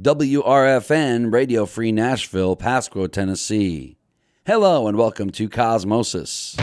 WRFN 0.00 1.32
Radio 1.32 1.66
Free 1.66 1.90
Nashville, 1.90 2.54
Pasquo, 2.54 3.10
Tennessee. 3.10 3.96
Hello 4.46 4.86
and 4.86 4.96
welcome 4.96 5.30
to 5.30 5.48
Cosmosis. 5.48 6.54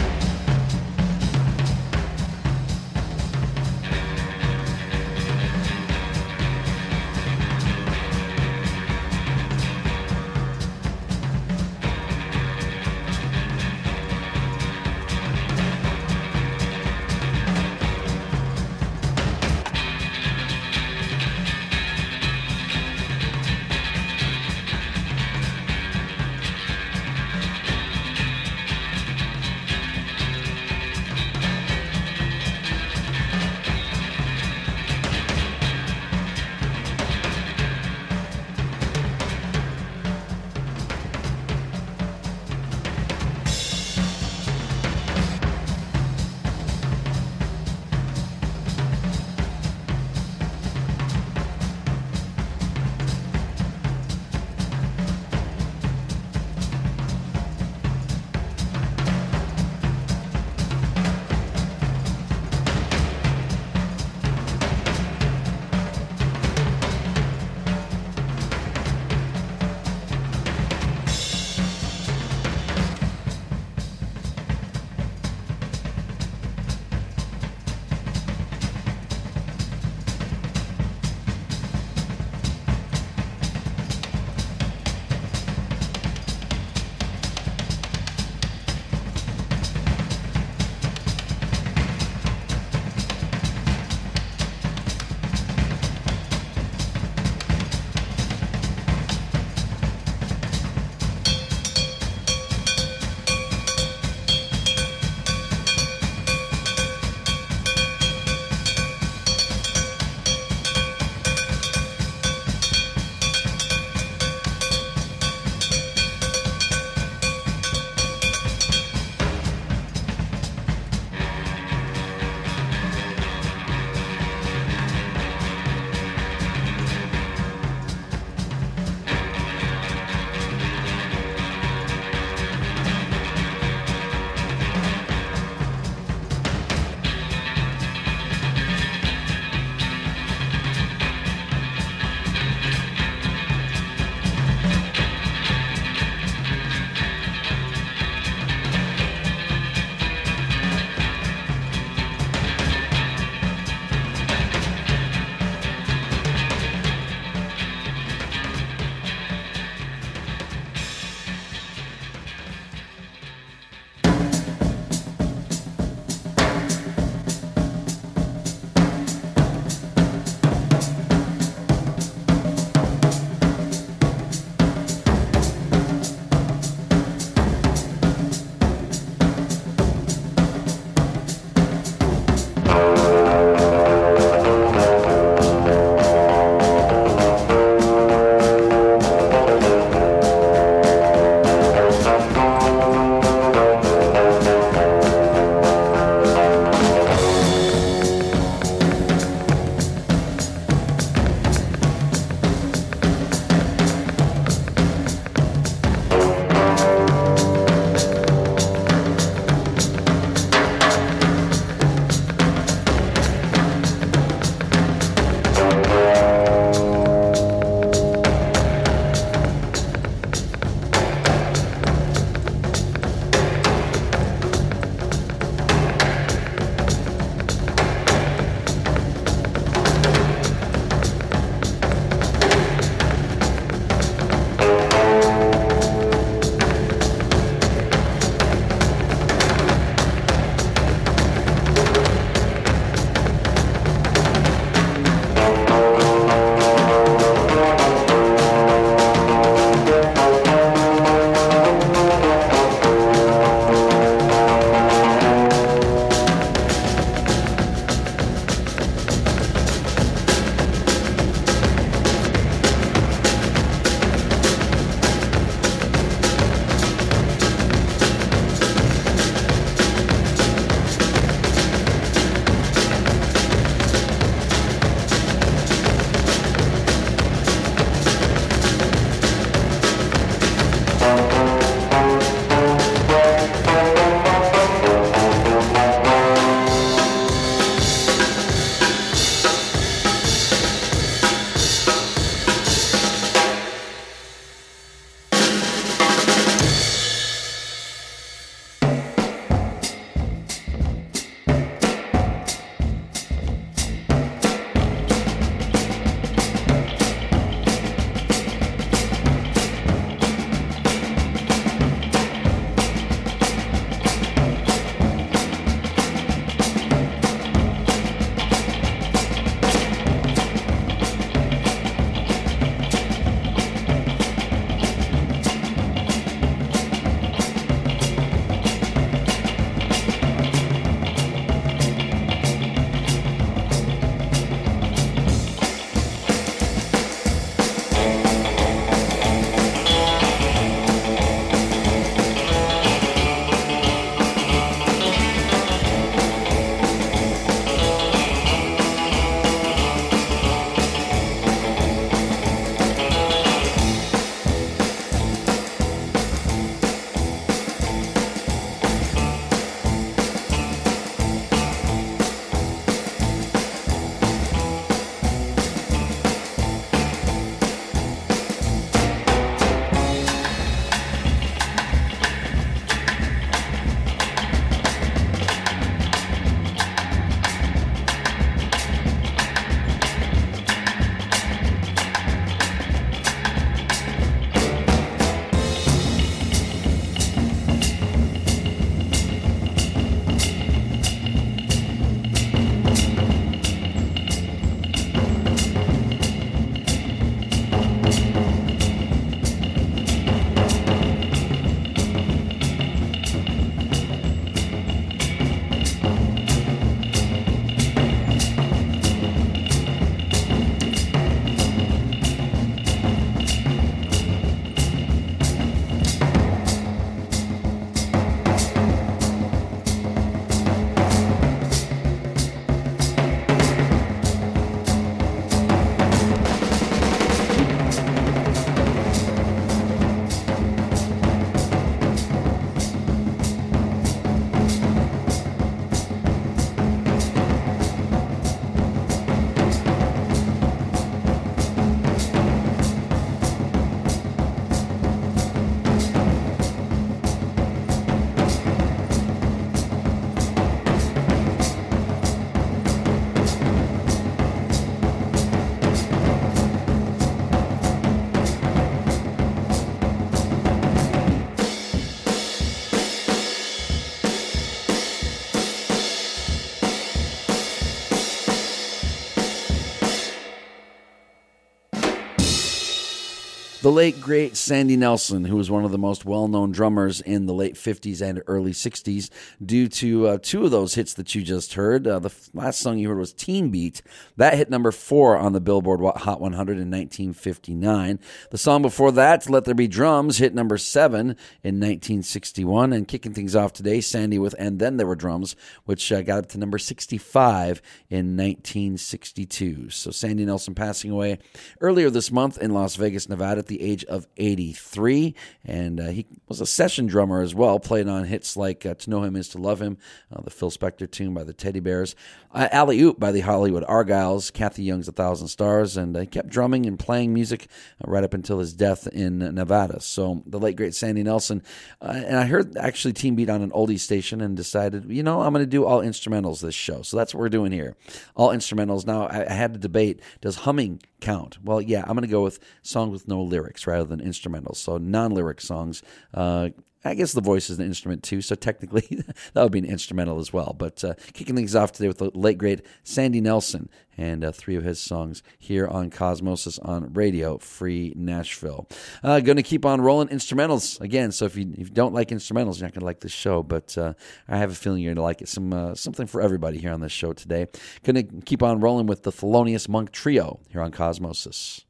The 473.85 473.91
late, 473.91 474.19
great 474.19 474.57
Sandy 474.57 474.97
Nelson, 474.97 475.45
who 475.45 475.57
was 475.57 475.69
one 475.69 475.85
of 475.85 475.91
the 475.91 475.99
most 475.99 476.25
well 476.25 476.47
known 476.47 476.71
drummers 476.71 477.21
in 477.21 477.45
the 477.45 477.53
late 477.53 477.75
50s 477.75 478.19
and 478.19 478.41
early 478.47 478.71
60s, 478.71 479.29
due 479.63 479.87
to 479.89 480.27
uh, 480.27 480.37
two 480.41 480.65
of 480.65 480.71
those 480.71 480.95
hits 480.95 481.13
that 481.13 481.35
you 481.35 481.43
just 481.43 481.75
heard. 481.75 482.07
Uh, 482.07 482.17
the 482.17 482.33
last 482.55 482.79
song 482.79 482.97
you 482.97 483.09
heard 483.09 483.19
was 483.19 483.31
Teen 483.31 483.69
Beat. 483.69 484.01
That 484.37 484.55
hit 484.55 484.71
number 484.71 484.91
four 484.91 485.37
on 485.37 485.53
the 485.53 485.61
Billboard 485.61 485.99
Hot 485.99 486.41
100 486.41 486.79
in 486.79 486.89
1959. 486.89 488.19
The 488.49 488.57
song 488.57 488.81
before 488.81 489.11
that, 489.11 489.47
Let 489.51 489.65
There 489.65 489.75
Be 489.75 489.87
Drums, 489.87 490.39
hit 490.39 490.55
number 490.55 490.79
seven 490.79 491.37
in 491.63 491.75
1961. 491.79 492.91
And 492.91 493.07
kicking 493.07 493.35
things 493.35 493.55
off 493.55 493.71
today, 493.71 494.01
Sandy 494.01 494.39
with 494.39 494.55
And 494.57 494.79
Then 494.79 494.97
There 494.97 495.05
Were 495.05 495.15
Drums, 495.15 495.55
which 495.83 496.11
uh, 496.11 496.23
got 496.23 496.39
up 496.39 496.47
to 496.47 496.57
number 496.57 496.79
65 496.79 497.83
in 498.09 498.35
1962. 498.35 499.91
So 499.91 500.09
Sandy 500.09 500.43
Nelson 500.43 500.73
passing 500.73 501.11
away 501.11 501.37
earlier 501.81 502.09
this 502.09 502.31
month 502.31 502.57
in 502.57 502.73
Las 502.73 502.95
Vegas, 502.95 503.29
Nevada 503.29 503.59
at 503.59 503.67
the 503.67 503.74
age 503.81 504.03
of 504.05 504.27
83. 504.37 505.35
And 505.63 505.99
uh, 505.99 506.07
he 506.07 506.25
was 506.47 506.61
a 506.61 506.65
session 506.65 507.05
drummer 507.07 507.41
as 507.41 507.55
well, 507.55 507.79
played 507.79 508.07
on 508.07 508.25
hits 508.25 508.55
like 508.57 508.85
uh, 508.85 508.95
To 508.95 509.09
Know 509.09 509.23
Him 509.23 509.35
Is 509.35 509.49
to 509.49 509.57
Love 509.57 509.81
Him, 509.81 509.97
uh, 510.31 510.41
the 510.41 510.49
Phil 510.49 510.71
Spector 510.71 511.09
tune 511.09 511.33
by 511.33 511.43
the 511.43 511.53
Teddy 511.53 511.79
Bears, 511.79 512.15
uh, 512.55 512.69
Alley 512.71 513.01
Oop 513.01 513.19
by 513.19 513.31
the 513.31 513.41
Hollywood 513.41 513.83
Argyles, 513.83 514.51
Kathy 514.51 514.83
Young's 514.83 515.07
A 515.07 515.11
Thousand 515.11 515.49
Stars, 515.49 515.97
and 515.97 516.15
uh, 516.15 516.21
he 516.21 516.25
kept 516.25 516.49
drumming 516.49 516.85
and 516.85 516.97
playing 516.97 517.33
music 517.33 517.67
uh, 518.03 518.09
right 518.09 518.23
up 518.23 518.33
until 518.33 518.59
his 518.59 518.73
death 518.73 519.07
in 519.07 519.39
Nevada. 519.39 519.99
So 519.99 520.41
the 520.47 520.59
late, 520.59 520.77
great 520.77 520.95
Sandy 520.95 521.21
Nelson. 521.21 521.61
and 522.01 522.37
I 522.37 522.45
heard 522.45 522.77
actually 522.77 523.13
Teen 523.13 523.35
Beat 523.35 523.49
on 523.49 523.61
an 523.61 523.71
oldie 523.71 523.99
station 523.99 524.39
and 524.41 524.55
decided, 524.55 525.05
you 525.09 525.21
know, 525.21 525.41
I'm 525.41 525.53
going 525.53 525.65
to 525.65 525.69
do 525.69 525.85
all 525.85 526.01
instrumentals 526.01 526.61
this 526.61 526.73
show. 526.73 527.01
So 527.01 527.17
that's 527.17 527.33
what 527.33 527.41
we're 527.41 527.49
doing 527.49 527.73
here. 527.73 527.97
All 528.35 528.49
instrumentals. 528.49 529.05
Now, 529.05 529.27
I, 529.27 529.45
I 529.49 529.53
had 529.53 529.73
to 529.73 529.79
debate 529.79 530.21
does 530.39 530.55
humming 530.57 531.01
count? 531.19 531.57
Well, 531.63 531.81
yeah, 531.81 532.01
I'm 532.01 532.15
going 532.15 532.21
to 532.21 532.27
go 532.27 532.43
with 532.43 532.59
songs 532.81 533.11
with 533.11 533.27
no 533.27 533.41
lyrics 533.41 533.85
rather 533.85 534.05
than 534.05 534.21
instrumentals. 534.21 534.77
So 534.77 534.97
non 534.97 535.31
lyric 535.31 535.59
songs. 535.59 536.03
Uh, 536.33 536.69
I 537.05 537.13
guess 537.13 537.33
the 537.33 537.41
voice 537.41 537.69
is 537.69 537.79
an 537.79 537.85
instrument 537.85 538.23
too, 538.23 538.41
so 538.41 538.55
technically 538.55 539.23
that 539.53 539.63
would 539.63 539.71
be 539.71 539.79
an 539.79 539.85
instrumental 539.85 540.39
as 540.39 540.51
well. 540.51 540.75
But 540.77 541.03
uh, 541.03 541.13
kicking 541.33 541.55
things 541.55 541.75
off 541.75 541.91
today 541.91 542.07
with 542.07 542.17
the 542.17 542.31
late 542.33 542.57
great 542.57 542.81
Sandy 543.03 543.41
Nelson 543.41 543.89
and 544.17 544.43
uh, 544.43 544.51
three 544.51 544.75
of 544.75 544.83
his 544.83 544.99
songs 544.99 545.43
here 545.59 545.87
on 545.87 546.09
Cosmosis 546.09 546.79
on 546.83 547.13
Radio 547.13 547.57
Free 547.57 548.13
Nashville. 548.15 548.87
Uh, 549.23 549.39
going 549.39 549.57
to 549.57 549.63
keep 549.63 549.85
on 549.85 550.01
rolling 550.01 550.29
instrumentals 550.29 550.99
again. 550.99 551.31
So 551.31 551.45
if 551.45 551.55
you, 551.55 551.71
if 551.73 551.89
you 551.89 551.93
don't 551.93 552.13
like 552.13 552.29
instrumentals, 552.29 552.79
you're 552.79 552.87
not 552.87 552.93
going 552.93 553.01
to 553.01 553.05
like 553.05 553.19
this 553.19 553.31
show. 553.31 553.61
But 553.61 553.97
uh, 553.97 554.13
I 554.47 554.57
have 554.57 554.71
a 554.71 554.75
feeling 554.75 555.01
you're 555.01 555.09
going 555.09 555.17
to 555.17 555.21
like 555.21 555.41
it. 555.41 555.47
Some 555.47 555.73
uh, 555.73 555.95
something 555.95 556.27
for 556.27 556.41
everybody 556.41 556.79
here 556.79 556.91
on 556.91 557.01
this 557.01 557.11
show 557.11 557.33
today. 557.33 557.67
Going 558.03 558.15
to 558.15 558.41
keep 558.41 558.63
on 558.63 558.79
rolling 558.79 559.05
with 559.05 559.23
the 559.23 559.31
Thelonious 559.31 559.87
Monk 559.87 560.11
Trio 560.11 560.59
here 560.69 560.81
on 560.81 560.91
Cosmosis. 560.91 561.85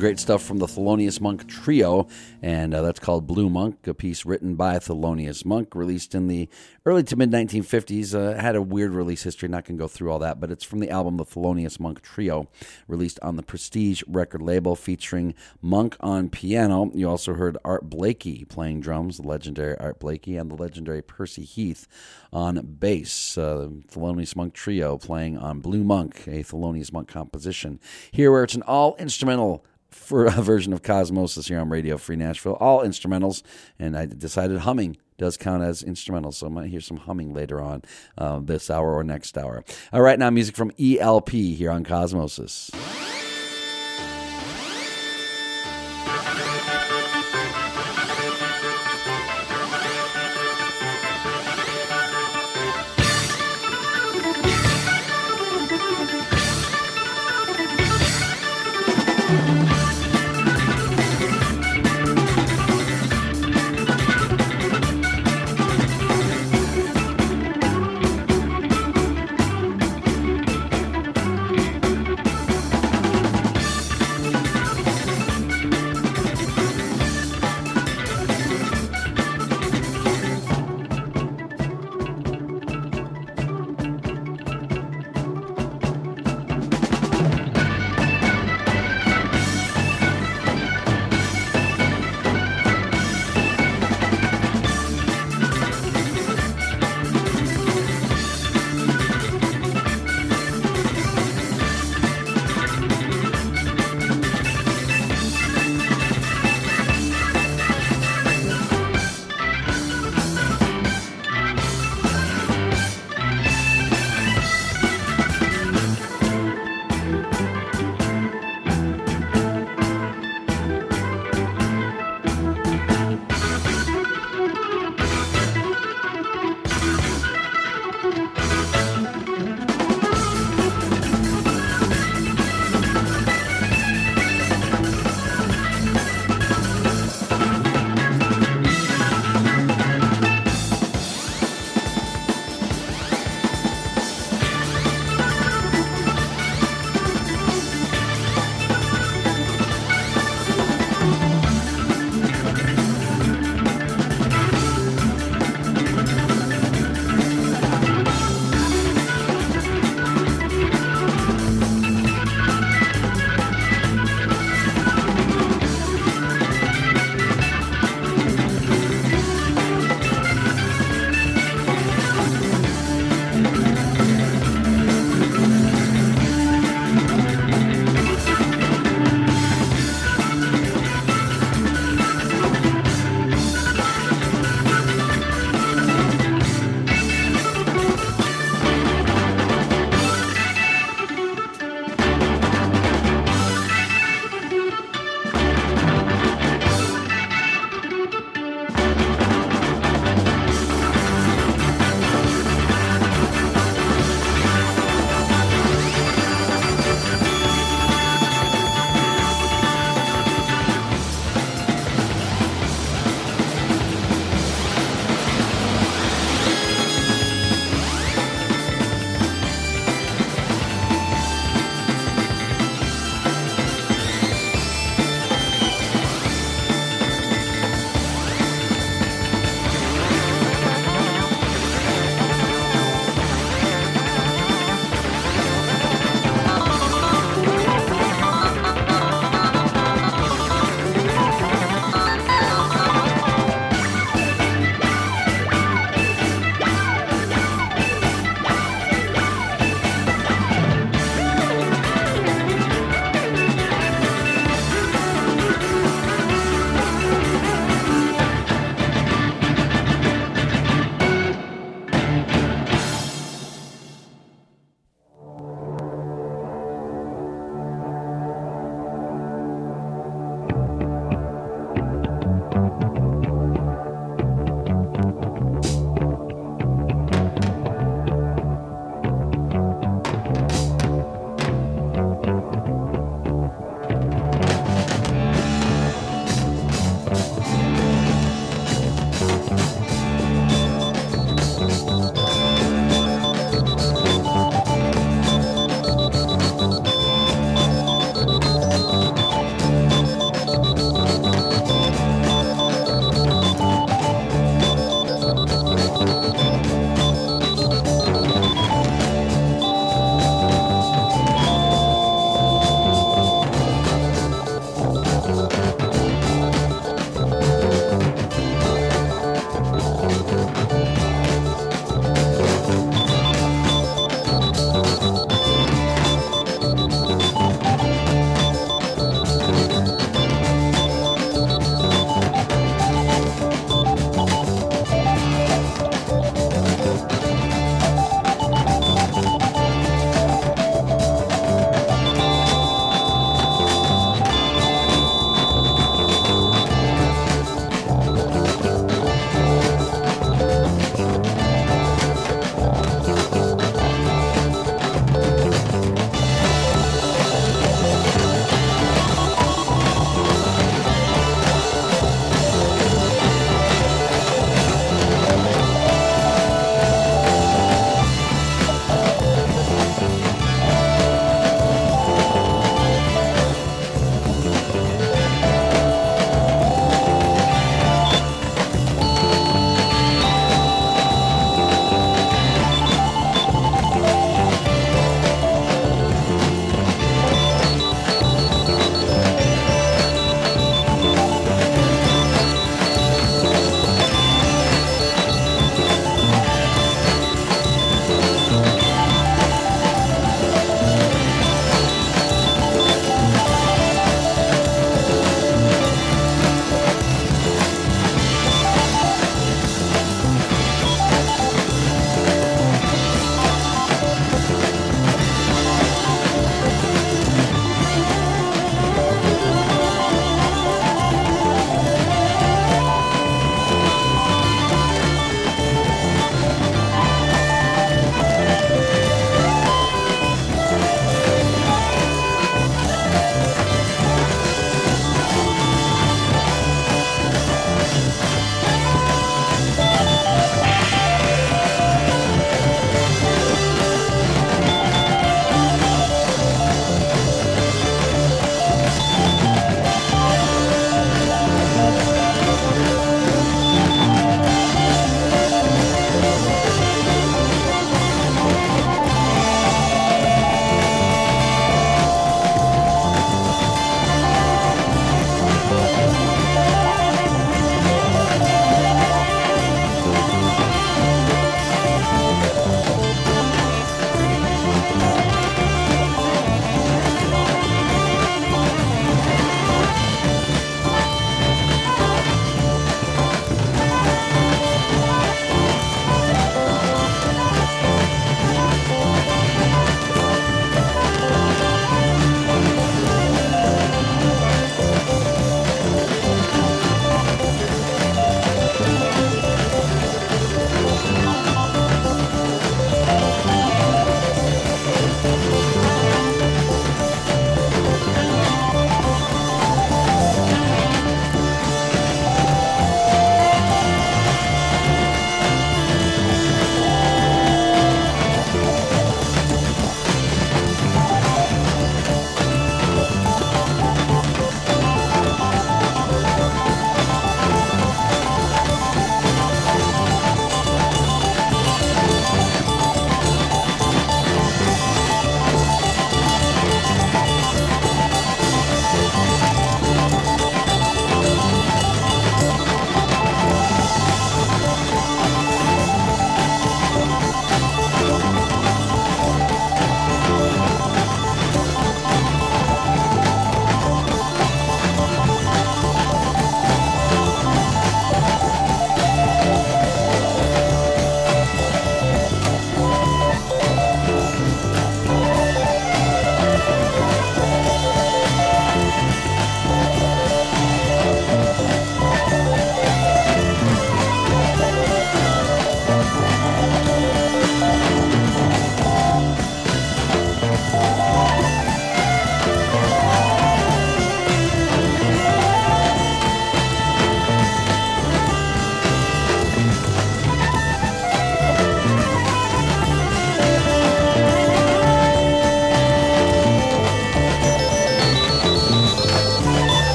Great 0.00 0.18
stuff 0.18 0.42
from 0.42 0.56
the 0.56 0.66
Thelonious 0.66 1.20
Monk 1.20 1.46
Trio, 1.46 2.08
and 2.40 2.72
uh, 2.72 2.80
that's 2.80 2.98
called 2.98 3.26
Blue 3.26 3.50
Monk, 3.50 3.86
a 3.86 3.92
piece 3.92 4.24
written 4.24 4.54
by 4.54 4.78
Thelonious 4.78 5.44
Monk, 5.44 5.74
released 5.74 6.14
in 6.14 6.26
the 6.26 6.48
early 6.86 7.02
to 7.02 7.16
mid 7.16 7.30
1950s. 7.30 8.14
Uh, 8.14 8.40
had 8.40 8.56
a 8.56 8.62
weird 8.62 8.92
release 8.92 9.22
history, 9.22 9.46
not 9.46 9.66
going 9.66 9.76
to 9.76 9.82
go 9.82 9.86
through 9.86 10.10
all 10.10 10.18
that, 10.18 10.40
but 10.40 10.50
it's 10.50 10.64
from 10.64 10.80
the 10.80 10.88
album 10.88 11.18
The 11.18 11.26
Thelonious 11.26 11.78
Monk 11.78 12.00
Trio, 12.00 12.48
released 12.88 13.20
on 13.20 13.36
the 13.36 13.42
Prestige 13.42 14.02
record 14.08 14.40
label, 14.40 14.74
featuring 14.74 15.34
Monk 15.60 15.98
on 16.00 16.30
piano. 16.30 16.90
You 16.94 17.06
also 17.06 17.34
heard 17.34 17.58
Art 17.62 17.90
Blakey 17.90 18.46
playing 18.46 18.80
drums, 18.80 19.18
the 19.18 19.28
legendary 19.28 19.76
Art 19.76 20.00
Blakey, 20.00 20.38
and 20.38 20.50
the 20.50 20.56
legendary 20.56 21.02
Percy 21.02 21.42
Heath 21.42 21.86
on 22.32 22.76
bass. 22.80 23.36
Uh, 23.36 23.68
Thelonious 23.92 24.34
Monk 24.34 24.54
Trio 24.54 24.96
playing 24.96 25.36
on 25.36 25.60
Blue 25.60 25.84
Monk, 25.84 26.26
a 26.26 26.42
Thelonious 26.42 26.90
Monk 26.90 27.06
composition. 27.06 27.78
Here, 28.10 28.32
where 28.32 28.44
it's 28.44 28.54
an 28.54 28.62
all 28.62 28.96
instrumental 28.96 29.62
for 29.90 30.26
a 30.26 30.30
version 30.42 30.72
of 30.72 30.82
Cosmosis 30.82 31.48
here 31.48 31.60
on 31.60 31.68
Radio 31.68 31.96
Free 31.96 32.16
Nashville. 32.16 32.54
All 32.54 32.80
instrumentals, 32.80 33.42
and 33.78 33.96
I 33.96 34.06
decided 34.06 34.58
humming 34.58 34.96
does 35.18 35.36
count 35.36 35.62
as 35.62 35.82
instrumental, 35.82 36.32
so 36.32 36.46
I 36.46 36.50
might 36.50 36.70
hear 36.70 36.80
some 36.80 36.96
humming 36.96 37.34
later 37.34 37.60
on 37.60 37.82
uh, 38.16 38.40
this 38.42 38.70
hour 38.70 38.94
or 38.94 39.04
next 39.04 39.36
hour. 39.36 39.62
All 39.92 40.00
right, 40.00 40.18
now 40.18 40.30
music 40.30 40.56
from 40.56 40.72
ELP 40.80 41.30
here 41.30 41.70
on 41.70 41.84
Cosmosis. 41.84 42.70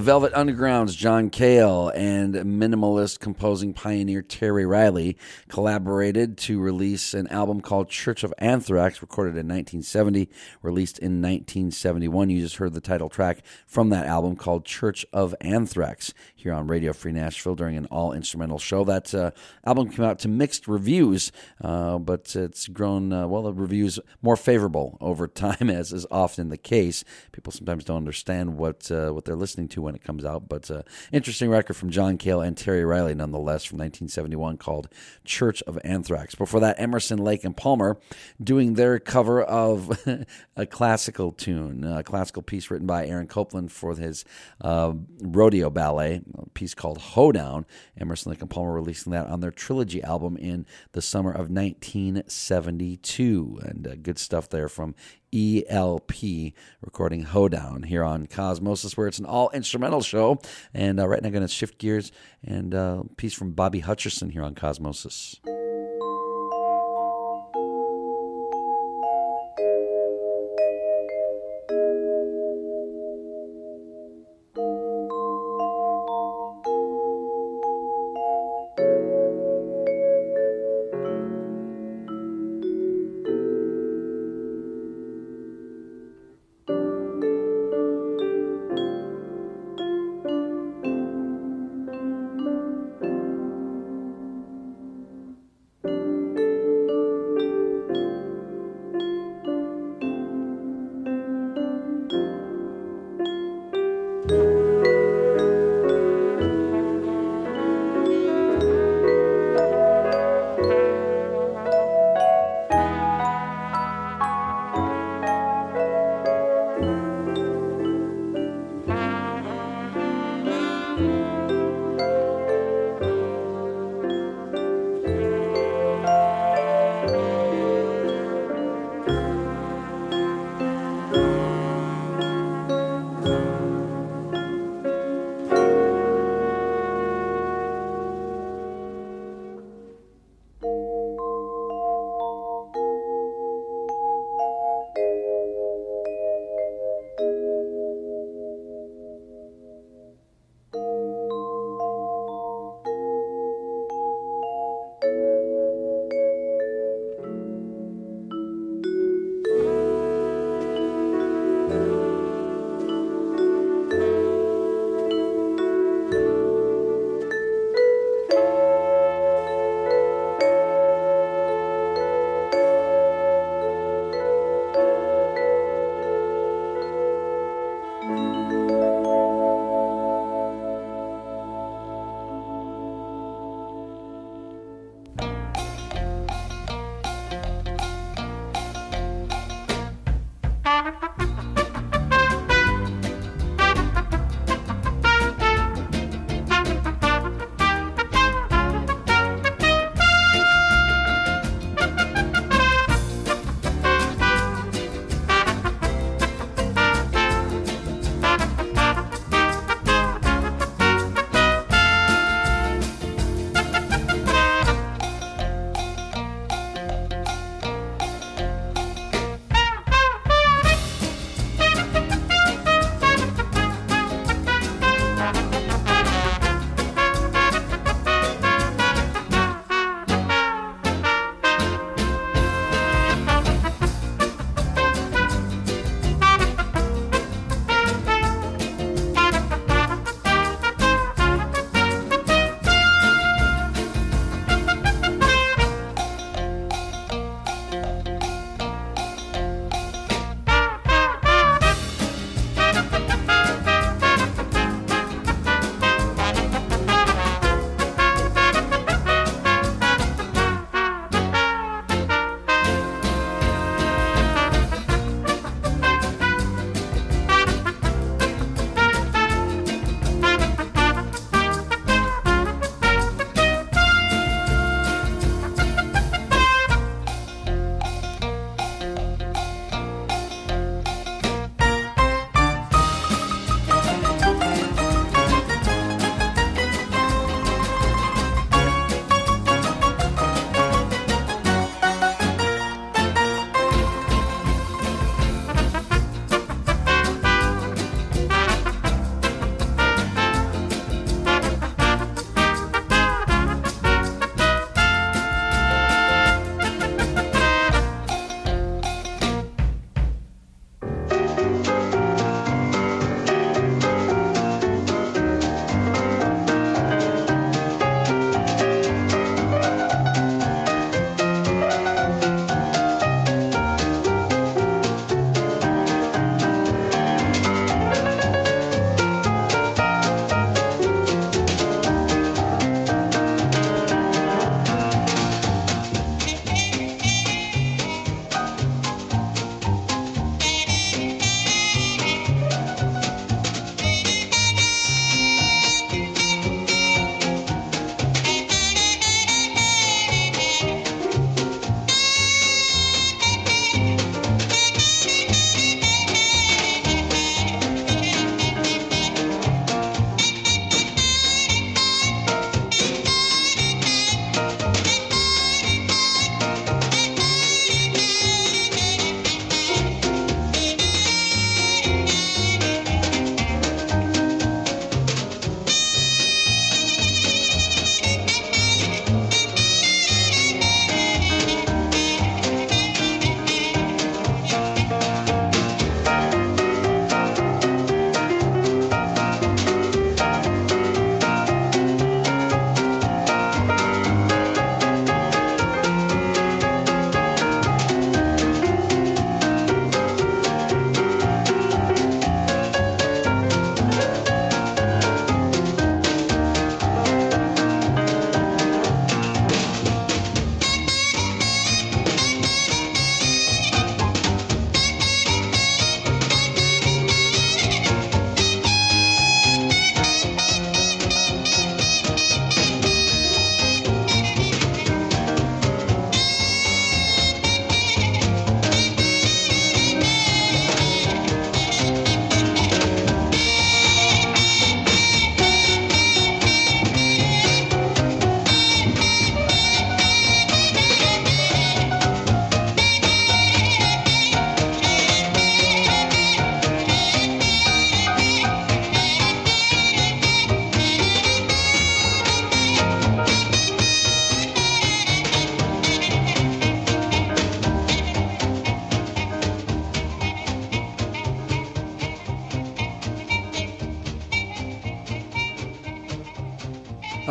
The 0.00 0.06
Velvet 0.06 0.32
Underground's 0.32 0.96
John 0.96 1.28
Cale 1.28 1.90
and 1.90 2.34
minimalist 2.34 3.18
composing 3.18 3.74
pioneer 3.74 4.22
Terry 4.22 4.64
Riley 4.64 5.18
collaborated 5.48 6.38
to 6.38 6.58
release 6.58 7.12
an 7.12 7.26
album 7.26 7.60
called 7.60 7.90
Church 7.90 8.24
of 8.24 8.32
Anthrax, 8.38 9.02
recorded 9.02 9.32
in 9.32 9.46
1970, 9.46 10.30
released 10.62 10.98
in 11.00 11.20
1971. 11.20 12.30
You 12.30 12.40
just 12.40 12.56
heard 12.56 12.72
the 12.72 12.80
title 12.80 13.10
track 13.10 13.42
from 13.66 13.90
that 13.90 14.06
album 14.06 14.36
called 14.36 14.64
Church 14.64 15.04
of 15.12 15.34
Anthrax 15.42 16.14
here 16.34 16.54
on 16.54 16.66
Radio 16.66 16.94
Free 16.94 17.12
Nashville 17.12 17.54
during 17.54 17.76
an 17.76 17.84
all 17.90 18.14
instrumental 18.14 18.58
show. 18.58 18.84
That 18.84 19.14
uh, 19.14 19.32
album 19.66 19.90
came 19.90 20.06
out 20.06 20.18
to 20.20 20.28
mixed 20.28 20.66
reviews, 20.66 21.30
uh, 21.62 21.98
but 21.98 22.34
it's 22.34 22.68
grown, 22.68 23.12
uh, 23.12 23.28
well, 23.28 23.42
the 23.42 23.52
reviews 23.52 24.00
more 24.22 24.36
favorable 24.36 24.96
over 24.98 25.28
time, 25.28 25.68
as 25.68 25.92
is 25.92 26.06
often 26.10 26.48
the 26.48 26.56
case. 26.56 27.04
People 27.32 27.52
sometimes 27.52 27.84
don't 27.84 27.98
understand 27.98 28.56
what, 28.56 28.90
uh, 28.90 29.10
what 29.10 29.26
they're 29.26 29.36
listening 29.36 29.68
to 29.68 29.89
when 29.90 29.96
it 29.96 30.04
comes 30.04 30.24
out. 30.24 30.48
But 30.48 30.70
uh, 30.70 30.82
interesting 31.10 31.50
record 31.50 31.74
from 31.74 31.90
John 31.90 32.16
Cale 32.16 32.40
and 32.40 32.56
Terry 32.56 32.84
Riley, 32.84 33.14
nonetheless, 33.14 33.64
from 33.64 33.78
1971 33.78 34.56
called 34.56 34.88
Church 35.24 35.62
of 35.62 35.80
Anthrax. 35.82 36.36
Before 36.36 36.60
that, 36.60 36.78
Emerson, 36.78 37.18
Lake, 37.18 37.42
and 37.44 37.56
Palmer 37.56 37.98
doing 38.42 38.74
their 38.74 38.98
cover 39.00 39.42
of 39.42 39.98
a 40.56 40.66
classical 40.66 41.32
tune, 41.32 41.84
a 41.84 42.04
classical 42.04 42.42
piece 42.42 42.70
written 42.70 42.86
by 42.86 43.06
Aaron 43.06 43.26
Copland 43.26 43.72
for 43.72 43.96
his 43.96 44.24
uh, 44.60 44.92
rodeo 45.20 45.70
ballet, 45.70 46.20
a 46.38 46.48
piece 46.50 46.74
called 46.74 46.98
Hoedown. 46.98 47.66
Emerson, 47.98 48.30
Lake, 48.30 48.40
and 48.40 48.50
Palmer 48.50 48.72
releasing 48.72 49.10
that 49.12 49.26
on 49.26 49.40
their 49.40 49.50
trilogy 49.50 50.02
album 50.04 50.36
in 50.36 50.64
the 50.92 51.02
summer 51.02 51.30
of 51.30 51.50
1972. 51.50 53.58
And 53.62 53.88
uh, 53.88 53.96
good 53.96 54.18
stuff 54.18 54.48
there 54.48 54.68
from 54.68 54.94
ELP 55.32 56.12
recording 56.82 57.24
Hoedown 57.24 57.84
here 57.84 58.04
on 58.04 58.26
Cosmosis, 58.26 58.96
where 58.96 59.06
it's 59.06 59.18
an 59.18 59.26
all 59.26 59.50
instrumental 59.50 60.00
show. 60.00 60.40
And 60.74 60.98
uh, 61.00 61.06
right 61.06 61.22
now, 61.22 61.28
I'm 61.28 61.32
going 61.32 61.42
to 61.42 61.48
shift 61.48 61.78
gears 61.78 62.12
and 62.44 62.74
uh, 62.74 63.02
piece 63.16 63.34
from 63.34 63.52
Bobby 63.52 63.82
Hutcherson 63.82 64.32
here 64.32 64.42
on 64.42 64.54
Cosmosis. 64.54 65.38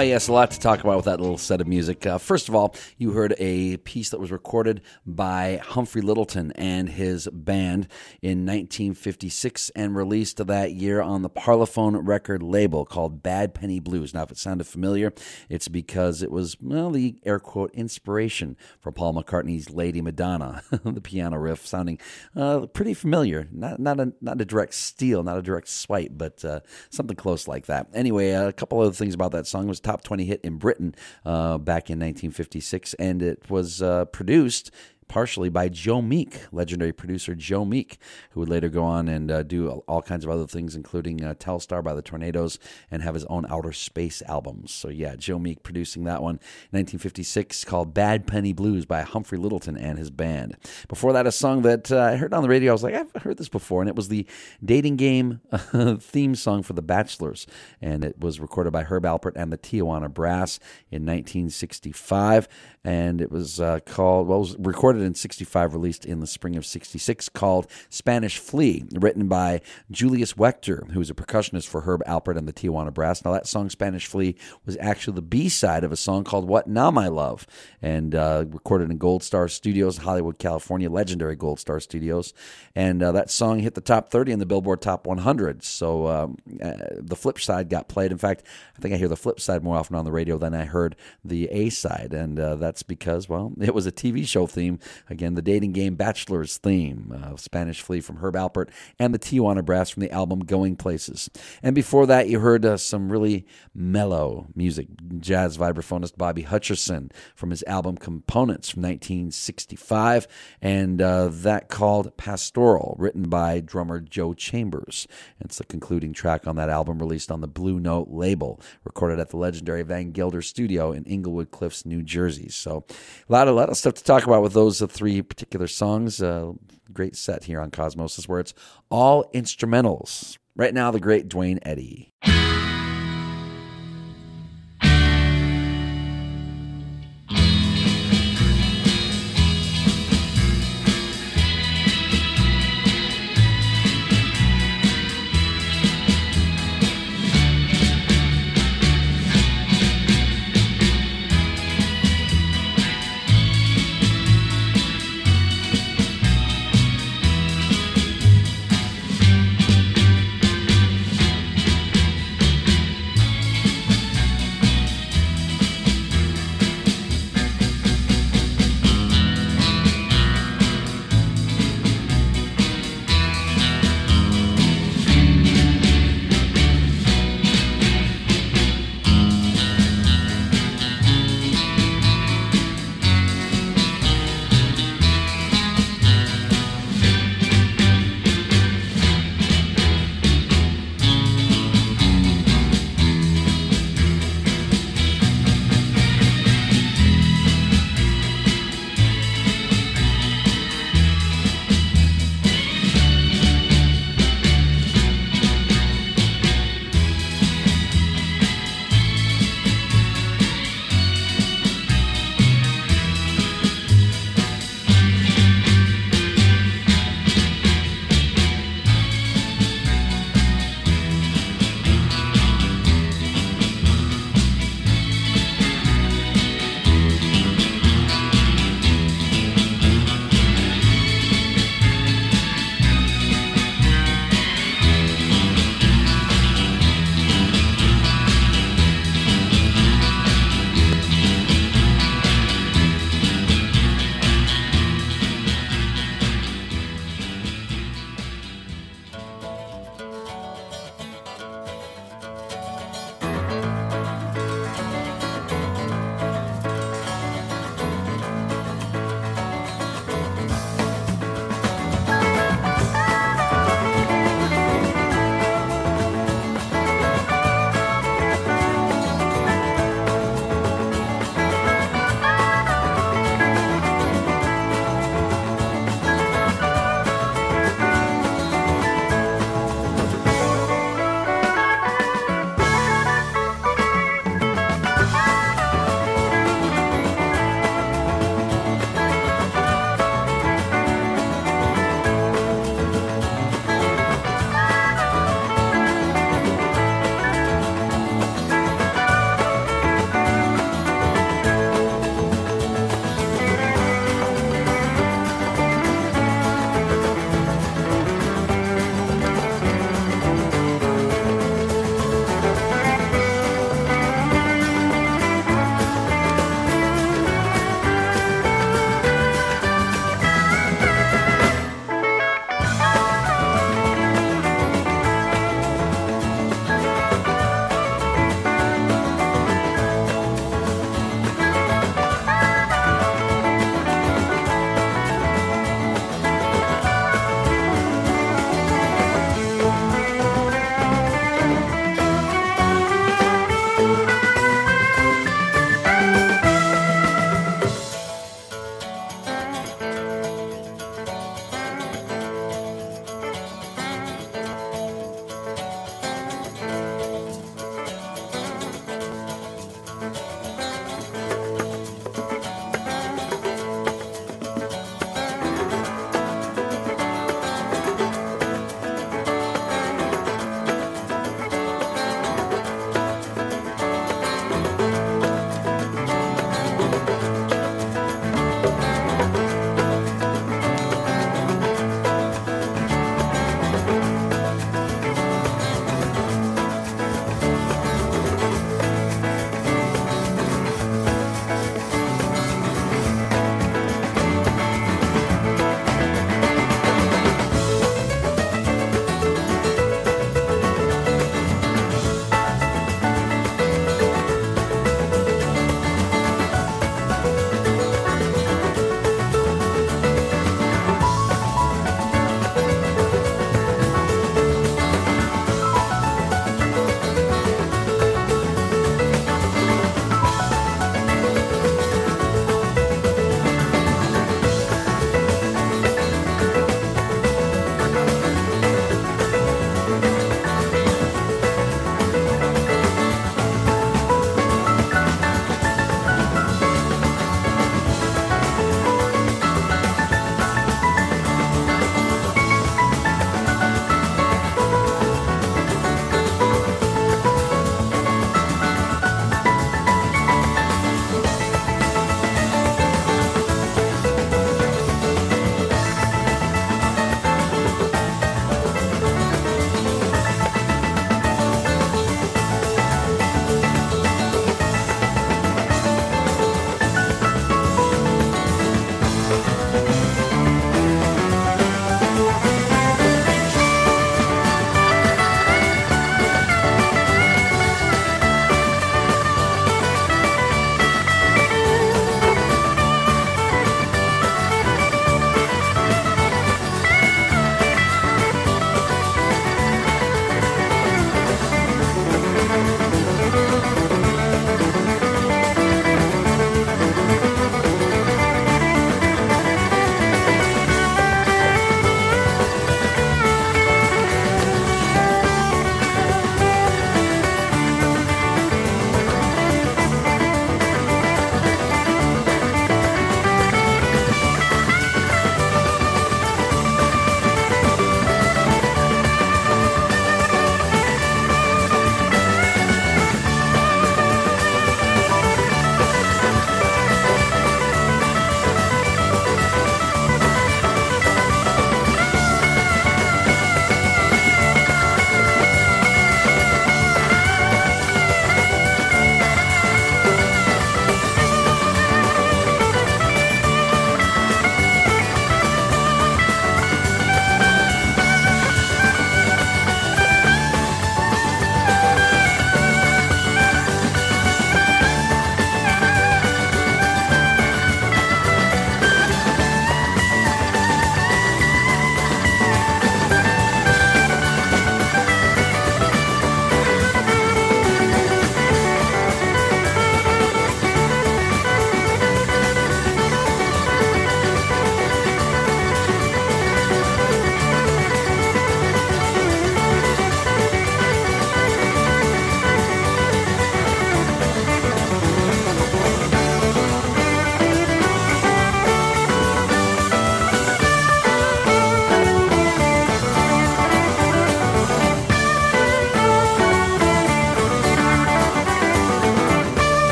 Oh, 0.00 0.02
yes, 0.02 0.28
a 0.28 0.32
lot 0.32 0.50
to 0.52 0.58
talk 0.58 0.80
about 0.80 0.96
with 0.96 1.04
that 1.04 1.20
little 1.20 1.36
set 1.36 1.60
of 1.60 1.66
music. 1.66 2.06
Uh, 2.06 2.16
first 2.16 2.48
of 2.48 2.54
all, 2.54 2.74
you 2.96 3.12
heard 3.12 3.34
a 3.36 3.76
piece 3.76 4.08
that 4.08 4.18
was 4.18 4.32
recorded 4.32 4.80
by 5.04 5.60
Humphrey 5.62 6.00
Lyttelton 6.00 6.52
and 6.54 6.88
his 6.88 7.28
band 7.30 7.86
in 8.22 8.46
1956 8.46 9.68
and 9.76 9.94
released 9.94 10.46
that 10.46 10.72
year 10.72 11.02
on 11.02 11.20
the 11.20 11.28
Parlophone 11.28 12.00
record 12.02 12.42
label 12.42 12.86
called 12.86 13.22
Bad 13.22 13.52
Penny 13.52 13.78
Blues. 13.78 14.14
Now, 14.14 14.22
if 14.22 14.30
it 14.30 14.38
sounded 14.38 14.66
familiar, 14.66 15.12
it's 15.50 15.68
because 15.68 16.22
it 16.22 16.30
was, 16.30 16.56
well, 16.62 16.90
the 16.90 17.16
air 17.26 17.38
quote 17.38 17.70
inspiration 17.74 18.56
for 18.78 18.92
Paul 18.92 19.12
McCartney's 19.12 19.68
Lady 19.68 20.00
Madonna, 20.00 20.62
the 20.82 21.02
piano 21.02 21.36
riff 21.36 21.66
sounding 21.66 21.98
uh, 22.34 22.64
pretty 22.68 22.94
familiar. 22.94 23.48
Not, 23.52 23.78
not, 23.78 24.00
a, 24.00 24.14
not 24.22 24.40
a 24.40 24.46
direct 24.46 24.72
steal, 24.72 25.22
not 25.22 25.36
a 25.36 25.42
direct 25.42 25.68
swipe, 25.68 26.12
but 26.14 26.42
uh, 26.42 26.60
something 26.88 27.16
close 27.16 27.46
like 27.46 27.66
that. 27.66 27.88
Anyway, 27.92 28.30
a 28.30 28.50
couple 28.50 28.80
other 28.80 28.92
things 28.92 29.12
about 29.12 29.32
that 29.32 29.46
song 29.46 29.66
was 29.66 29.78
top 29.90 30.02
20 30.04 30.24
hit 30.24 30.40
in 30.42 30.56
Britain 30.56 30.94
uh, 31.24 31.58
back 31.58 31.90
in 31.90 31.98
1956, 31.98 32.94
and 32.94 33.22
it 33.22 33.50
was 33.50 33.82
uh, 33.82 34.04
produced 34.06 34.70
partially 35.10 35.48
by 35.48 35.68
Joe 35.68 36.00
Meek, 36.00 36.46
legendary 36.52 36.92
producer 36.92 37.34
Joe 37.34 37.64
Meek, 37.64 37.98
who 38.30 38.38
would 38.38 38.48
later 38.48 38.68
go 38.68 38.84
on 38.84 39.08
and 39.08 39.28
uh, 39.28 39.42
do 39.42 39.68
all 39.88 40.02
kinds 40.02 40.24
of 40.24 40.30
other 40.30 40.46
things, 40.46 40.76
including 40.76 41.24
uh, 41.24 41.34
Telstar 41.34 41.82
by 41.82 41.94
the 41.94 42.02
Tornados 42.02 42.58
and 42.92 43.02
have 43.02 43.14
his 43.14 43.24
own 43.24 43.44
outer 43.50 43.72
space 43.72 44.22
albums. 44.28 44.70
So, 44.72 44.88
yeah, 44.88 45.16
Joe 45.16 45.40
Meek 45.40 45.64
producing 45.64 46.04
that 46.04 46.22
one 46.22 46.36
1956 46.70 47.64
called 47.64 47.92
Bad 47.92 48.28
Penny 48.28 48.52
Blues 48.52 48.86
by 48.86 49.02
Humphrey 49.02 49.36
Lyttelton 49.36 49.76
and 49.82 49.98
his 49.98 50.10
band. 50.10 50.56
Before 50.86 51.12
that, 51.12 51.26
a 51.26 51.32
song 51.32 51.62
that 51.62 51.90
uh, 51.90 51.98
I 51.98 52.14
heard 52.14 52.32
on 52.32 52.44
the 52.44 52.48
radio. 52.48 52.70
I 52.70 52.74
was 52.74 52.84
like, 52.84 52.94
I've 52.94 53.22
heard 53.22 53.36
this 53.36 53.48
before, 53.48 53.82
and 53.82 53.88
it 53.88 53.96
was 53.96 54.10
the 54.10 54.28
dating 54.64 54.94
game 54.94 55.40
theme 55.98 56.36
song 56.36 56.62
for 56.62 56.74
The 56.74 56.82
Bachelors. 56.82 57.48
And 57.82 58.04
it 58.04 58.20
was 58.20 58.38
recorded 58.38 58.72
by 58.72 58.84
Herb 58.84 59.02
Alpert 59.02 59.32
and 59.34 59.52
the 59.52 59.58
Tijuana 59.58 60.08
Brass 60.08 60.60
in 60.88 61.02
1965. 61.04 62.46
And 62.82 63.20
it 63.20 63.30
was 63.30 63.60
uh, 63.60 63.80
called, 63.84 64.26
well, 64.26 64.38
it 64.38 64.40
was 64.40 64.56
recorded 64.58 65.02
in 65.02 65.14
65, 65.14 65.74
released 65.74 66.06
in 66.06 66.20
the 66.20 66.26
spring 66.26 66.56
of 66.56 66.64
66, 66.64 67.28
called 67.28 67.66
Spanish 67.90 68.38
Flea, 68.38 68.84
written 68.92 69.28
by 69.28 69.60
Julius 69.90 70.32
Wechter, 70.34 70.90
who 70.90 70.98
was 70.98 71.10
a 71.10 71.14
percussionist 71.14 71.68
for 71.68 71.82
Herb 71.82 72.02
Alpert 72.06 72.38
and 72.38 72.48
the 72.48 72.54
Tijuana 72.54 72.92
Brass. 72.92 73.22
Now, 73.22 73.32
that 73.32 73.46
song, 73.46 73.68
Spanish 73.68 74.06
Flea, 74.06 74.34
was 74.64 74.78
actually 74.80 75.14
the 75.14 75.22
B 75.22 75.50
side 75.50 75.84
of 75.84 75.92
a 75.92 75.96
song 75.96 76.24
called 76.24 76.48
What 76.48 76.68
Now, 76.68 76.90
My 76.90 77.08
Love, 77.08 77.46
and 77.82 78.14
uh, 78.14 78.44
recorded 78.48 78.90
in 78.90 78.96
Gold 78.96 79.22
Star 79.22 79.46
Studios, 79.48 79.98
Hollywood, 79.98 80.38
California, 80.38 80.90
legendary 80.90 81.36
Gold 81.36 81.60
Star 81.60 81.80
Studios. 81.80 82.32
And 82.74 83.02
uh, 83.02 83.12
that 83.12 83.30
song 83.30 83.58
hit 83.58 83.74
the 83.74 83.82
top 83.82 84.10
30 84.10 84.32
in 84.32 84.38
the 84.38 84.46
Billboard 84.46 84.80
Top 84.80 85.06
100. 85.06 85.62
So 85.62 86.06
um, 86.06 86.38
uh, 86.62 86.72
the 86.96 87.16
flip 87.16 87.38
side 87.38 87.68
got 87.68 87.88
played. 87.88 88.10
In 88.10 88.18
fact, 88.18 88.42
I 88.76 88.80
think 88.80 88.94
I 88.94 88.96
hear 88.96 89.08
the 89.08 89.16
flip 89.16 89.38
side 89.38 89.62
more 89.62 89.76
often 89.76 89.96
on 89.96 90.04
the 90.04 90.12
radio 90.12 90.38
than 90.38 90.54
I 90.54 90.64
heard 90.64 90.96
the 91.22 91.46
A 91.50 91.68
side. 91.68 92.14
And 92.14 92.40
uh, 92.40 92.56
that's 92.70 92.84
because, 92.84 93.28
well, 93.28 93.52
it 93.60 93.74
was 93.74 93.84
a 93.84 93.90
TV 93.90 94.24
show 94.24 94.46
theme. 94.46 94.78
Again, 95.08 95.34
the 95.34 95.42
dating 95.42 95.72
game 95.72 95.96
Bachelor's 95.96 96.56
theme, 96.56 97.12
uh, 97.12 97.34
Spanish 97.34 97.82
Flea 97.82 98.00
from 98.00 98.18
Herb 98.18 98.36
Alpert, 98.36 98.68
and 98.96 99.12
the 99.12 99.18
Tijuana 99.18 99.64
Brass 99.64 99.90
from 99.90 100.02
the 100.02 100.10
album 100.12 100.38
Going 100.38 100.76
Places. 100.76 101.28
And 101.64 101.74
before 101.74 102.06
that, 102.06 102.28
you 102.28 102.38
heard 102.38 102.64
uh, 102.64 102.76
some 102.76 103.10
really 103.10 103.44
mellow 103.74 104.46
music. 104.54 104.86
Jazz 105.18 105.58
vibraphonist 105.58 106.16
Bobby 106.16 106.44
Hutcherson 106.44 107.10
from 107.34 107.50
his 107.50 107.64
album 107.64 107.96
Components 107.96 108.70
from 108.70 108.82
1965, 108.82 110.28
and 110.62 111.02
uh, 111.02 111.26
that 111.28 111.70
called 111.70 112.16
Pastoral, 112.16 112.94
written 113.00 113.28
by 113.28 113.58
drummer 113.58 113.98
Joe 113.98 114.32
Chambers. 114.32 115.08
It's 115.40 115.58
the 115.58 115.64
concluding 115.64 116.12
track 116.12 116.46
on 116.46 116.54
that 116.54 116.68
album, 116.68 117.00
released 117.00 117.32
on 117.32 117.40
the 117.40 117.48
Blue 117.48 117.80
Note 117.80 118.10
label, 118.10 118.60
recorded 118.84 119.18
at 119.18 119.30
the 119.30 119.38
legendary 119.38 119.82
Van 119.82 120.12
Gelder 120.12 120.40
Studio 120.40 120.92
in 120.92 121.04
Englewood 121.08 121.50
Cliffs, 121.50 121.84
New 121.84 122.04
Jersey. 122.04 122.48
So, 122.60 122.84
a 123.28 123.32
lot, 123.32 123.48
of, 123.48 123.54
lot 123.54 123.68
of 123.68 123.76
stuff 123.76 123.94
to 123.94 124.04
talk 124.04 124.24
about 124.26 124.42
with 124.42 124.52
those 124.52 124.80
three 124.80 125.22
particular 125.22 125.66
songs. 125.66 126.22
Uh, 126.22 126.52
great 126.92 127.16
set 127.16 127.44
here 127.44 127.60
on 127.60 127.70
Cosmosis, 127.70 128.28
where 128.28 128.40
it's 128.40 128.54
all 128.90 129.30
instrumentals. 129.32 130.38
Right 130.56 130.74
now, 130.74 130.90
the 130.90 131.00
great 131.00 131.28
Duane 131.28 131.60
Eddy. 131.62 132.12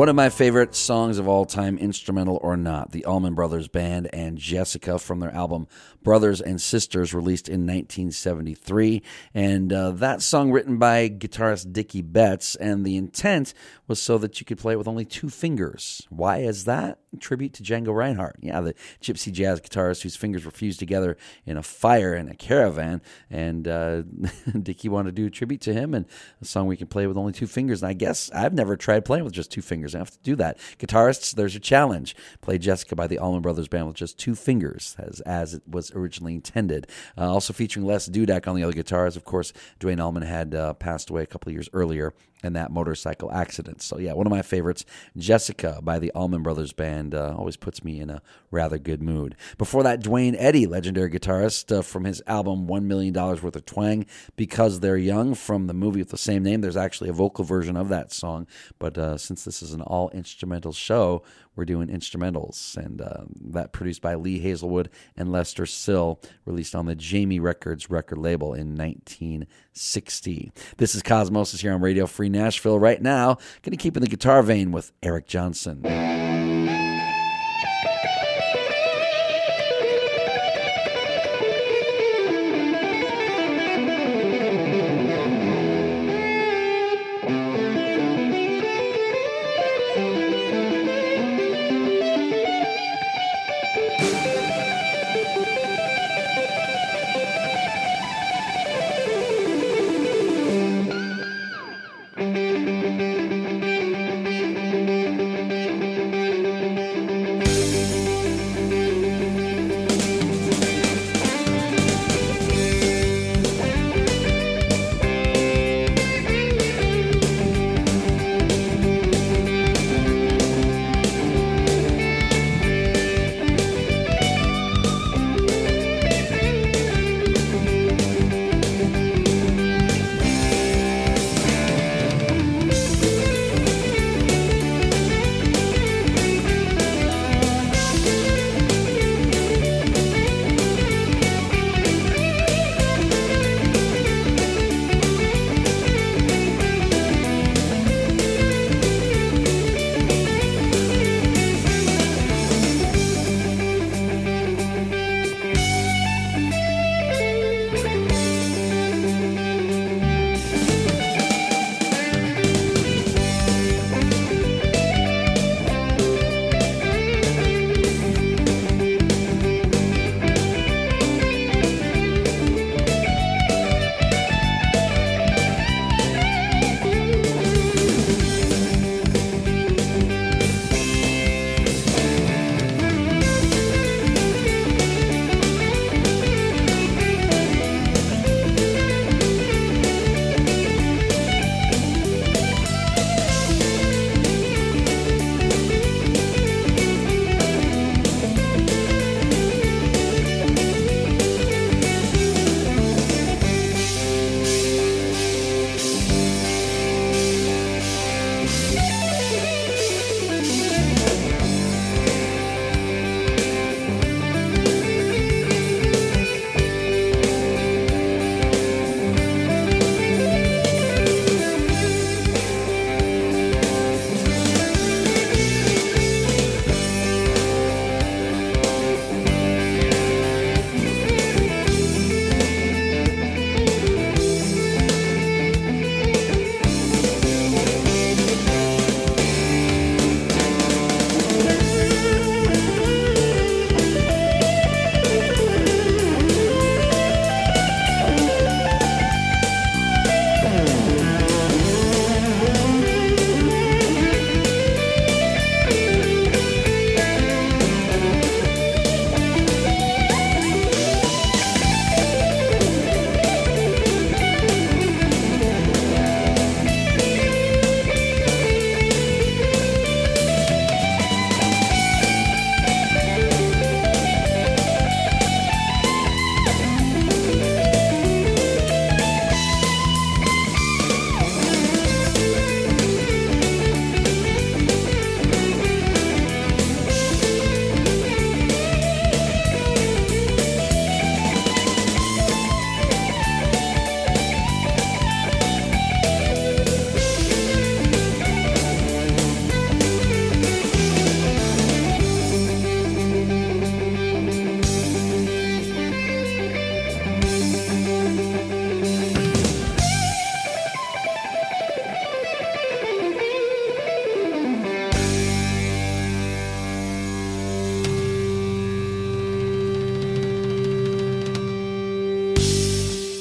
One 0.00 0.08
of 0.08 0.16
my 0.16 0.30
favorite 0.30 0.74
songs 0.74 1.18
of 1.18 1.28
all 1.28 1.44
time, 1.44 1.76
instrumental 1.76 2.38
or 2.40 2.56
not, 2.56 2.92
the 2.92 3.04
Allman 3.04 3.34
Brothers 3.34 3.68
Band 3.68 4.08
and 4.14 4.38
Jessica 4.38 4.98
from 4.98 5.20
their 5.20 5.30
album 5.34 5.66
Brothers 6.02 6.40
and 6.40 6.58
Sisters, 6.58 7.12
released 7.12 7.50
in 7.50 7.66
1973. 7.66 9.02
And 9.34 9.70
uh, 9.70 9.90
that 9.90 10.22
song 10.22 10.52
written 10.52 10.78
by 10.78 11.10
guitarist 11.10 11.74
Dickey 11.74 12.00
Betts, 12.00 12.56
and 12.56 12.86
the 12.86 12.96
intent 12.96 13.52
was 13.88 14.00
so 14.00 14.16
that 14.16 14.40
you 14.40 14.46
could 14.46 14.56
play 14.56 14.72
it 14.72 14.78
with 14.78 14.88
only 14.88 15.04
two 15.04 15.28
fingers. 15.28 16.06
Why 16.08 16.38
is 16.38 16.64
that? 16.64 17.00
Tribute 17.18 17.52
to 17.54 17.62
Django 17.62 17.94
Reinhardt. 17.94 18.36
Yeah, 18.40 18.62
the 18.62 18.72
gypsy 19.02 19.30
jazz 19.30 19.60
guitarist 19.60 20.02
whose 20.02 20.16
fingers 20.16 20.46
were 20.46 20.50
fused 20.50 20.78
together 20.78 21.18
in 21.44 21.58
a 21.58 21.62
fire 21.62 22.14
in 22.14 22.28
a 22.28 22.34
caravan. 22.34 23.02
And 23.28 23.68
uh, 23.68 24.02
Dickey 24.62 24.88
wanted 24.88 25.14
to 25.14 25.22
do 25.22 25.26
a 25.26 25.30
tribute 25.30 25.60
to 25.62 25.74
him 25.74 25.92
and 25.92 26.06
a 26.40 26.44
song 26.46 26.68
we 26.68 26.76
can 26.76 26.86
play 26.86 27.06
with 27.06 27.18
only 27.18 27.32
two 27.32 27.48
fingers. 27.48 27.82
And 27.82 27.90
I 27.90 27.94
guess 27.94 28.30
I've 28.30 28.54
never 28.54 28.76
tried 28.76 29.04
playing 29.04 29.24
with 29.24 29.34
just 29.34 29.50
two 29.50 29.60
fingers. 29.60 29.89
I 29.94 29.98
have 29.98 30.10
to 30.10 30.18
do 30.22 30.36
that. 30.36 30.58
Guitarists, 30.78 31.34
there's 31.34 31.54
your 31.54 31.60
challenge. 31.60 32.14
Play 32.40 32.58
Jessica 32.58 32.94
by 32.94 33.06
the 33.06 33.18
Allman 33.18 33.42
Brothers 33.42 33.68
Band 33.68 33.86
with 33.86 33.96
just 33.96 34.18
two 34.18 34.34
fingers, 34.34 34.96
as, 34.98 35.20
as 35.20 35.54
it 35.54 35.62
was 35.68 35.90
originally 35.92 36.34
intended. 36.34 36.86
Uh, 37.16 37.30
also 37.30 37.52
featuring 37.52 37.86
Les 37.86 38.08
Dudek 38.08 38.48
on 38.48 38.56
the 38.56 38.64
other 38.64 38.72
guitars. 38.72 39.16
Of 39.16 39.24
course, 39.24 39.52
Duane 39.78 40.00
Allman 40.00 40.22
had 40.22 40.54
uh, 40.54 40.74
passed 40.74 41.10
away 41.10 41.22
a 41.22 41.26
couple 41.26 41.52
years 41.52 41.68
earlier 41.72 42.12
in 42.42 42.52
that 42.54 42.70
motorcycle 42.70 43.30
accident. 43.32 43.82
So, 43.82 43.98
yeah, 43.98 44.12
one 44.12 44.26
of 44.26 44.30
my 44.30 44.42
favorites, 44.42 44.84
Jessica 45.16 45.80
by 45.82 45.98
the 45.98 46.10
Allman 46.12 46.42
Brothers 46.42 46.72
Band, 46.72 47.14
uh, 47.14 47.34
always 47.36 47.56
puts 47.56 47.84
me 47.84 48.00
in 48.00 48.10
a 48.10 48.22
rather 48.50 48.78
good 48.78 49.02
mood. 49.02 49.36
Before 49.58 49.82
that, 49.82 50.00
Duane 50.00 50.34
Eddy, 50.36 50.66
legendary 50.66 51.10
guitarist 51.10 51.76
uh, 51.76 51.82
from 51.82 52.04
his 52.04 52.22
album 52.26 52.66
$1 52.66 52.84
Million 52.84 53.14
Worth 53.14 53.44
of 53.44 53.66
Twang, 53.66 54.06
Because 54.36 54.80
They're 54.80 54.96
Young, 54.96 55.34
from 55.34 55.66
the 55.66 55.74
movie 55.74 56.00
with 56.00 56.10
the 56.10 56.18
same 56.18 56.42
name. 56.42 56.60
There's 56.60 56.76
actually 56.76 57.10
a 57.10 57.14
vocal 57.14 57.44
version 57.44 57.76
of 57.76 57.88
that 57.88 58.12
song, 58.12 58.46
but 58.78 58.96
uh, 58.96 59.18
since 59.18 59.44
this 59.44 59.62
is 59.62 59.72
an 59.72 59.82
all 59.82 60.10
instrumental 60.10 60.72
show, 60.72 61.22
we're 61.60 61.66
doing 61.66 61.88
instrumentals. 61.88 62.74
And 62.78 63.02
uh, 63.02 63.24
that 63.50 63.72
produced 63.72 64.00
by 64.00 64.14
Lee 64.14 64.38
Hazlewood 64.38 64.88
and 65.14 65.30
Lester 65.30 65.66
Sill, 65.66 66.18
released 66.46 66.74
on 66.74 66.86
the 66.86 66.94
Jamie 66.94 67.38
Records 67.38 67.90
record 67.90 68.16
label 68.16 68.54
in 68.54 68.74
1960. 68.76 70.52
This 70.78 70.94
is 70.94 71.02
Cosmosis 71.02 71.60
here 71.60 71.74
on 71.74 71.82
Radio 71.82 72.06
Free 72.06 72.30
Nashville 72.30 72.78
right 72.78 73.02
now. 73.02 73.34
Going 73.62 73.72
to 73.72 73.76
keep 73.76 73.94
in 73.94 74.02
the 74.02 74.08
guitar 74.08 74.42
vein 74.42 74.72
with 74.72 74.92
Eric 75.02 75.26
Johnson. 75.26 75.82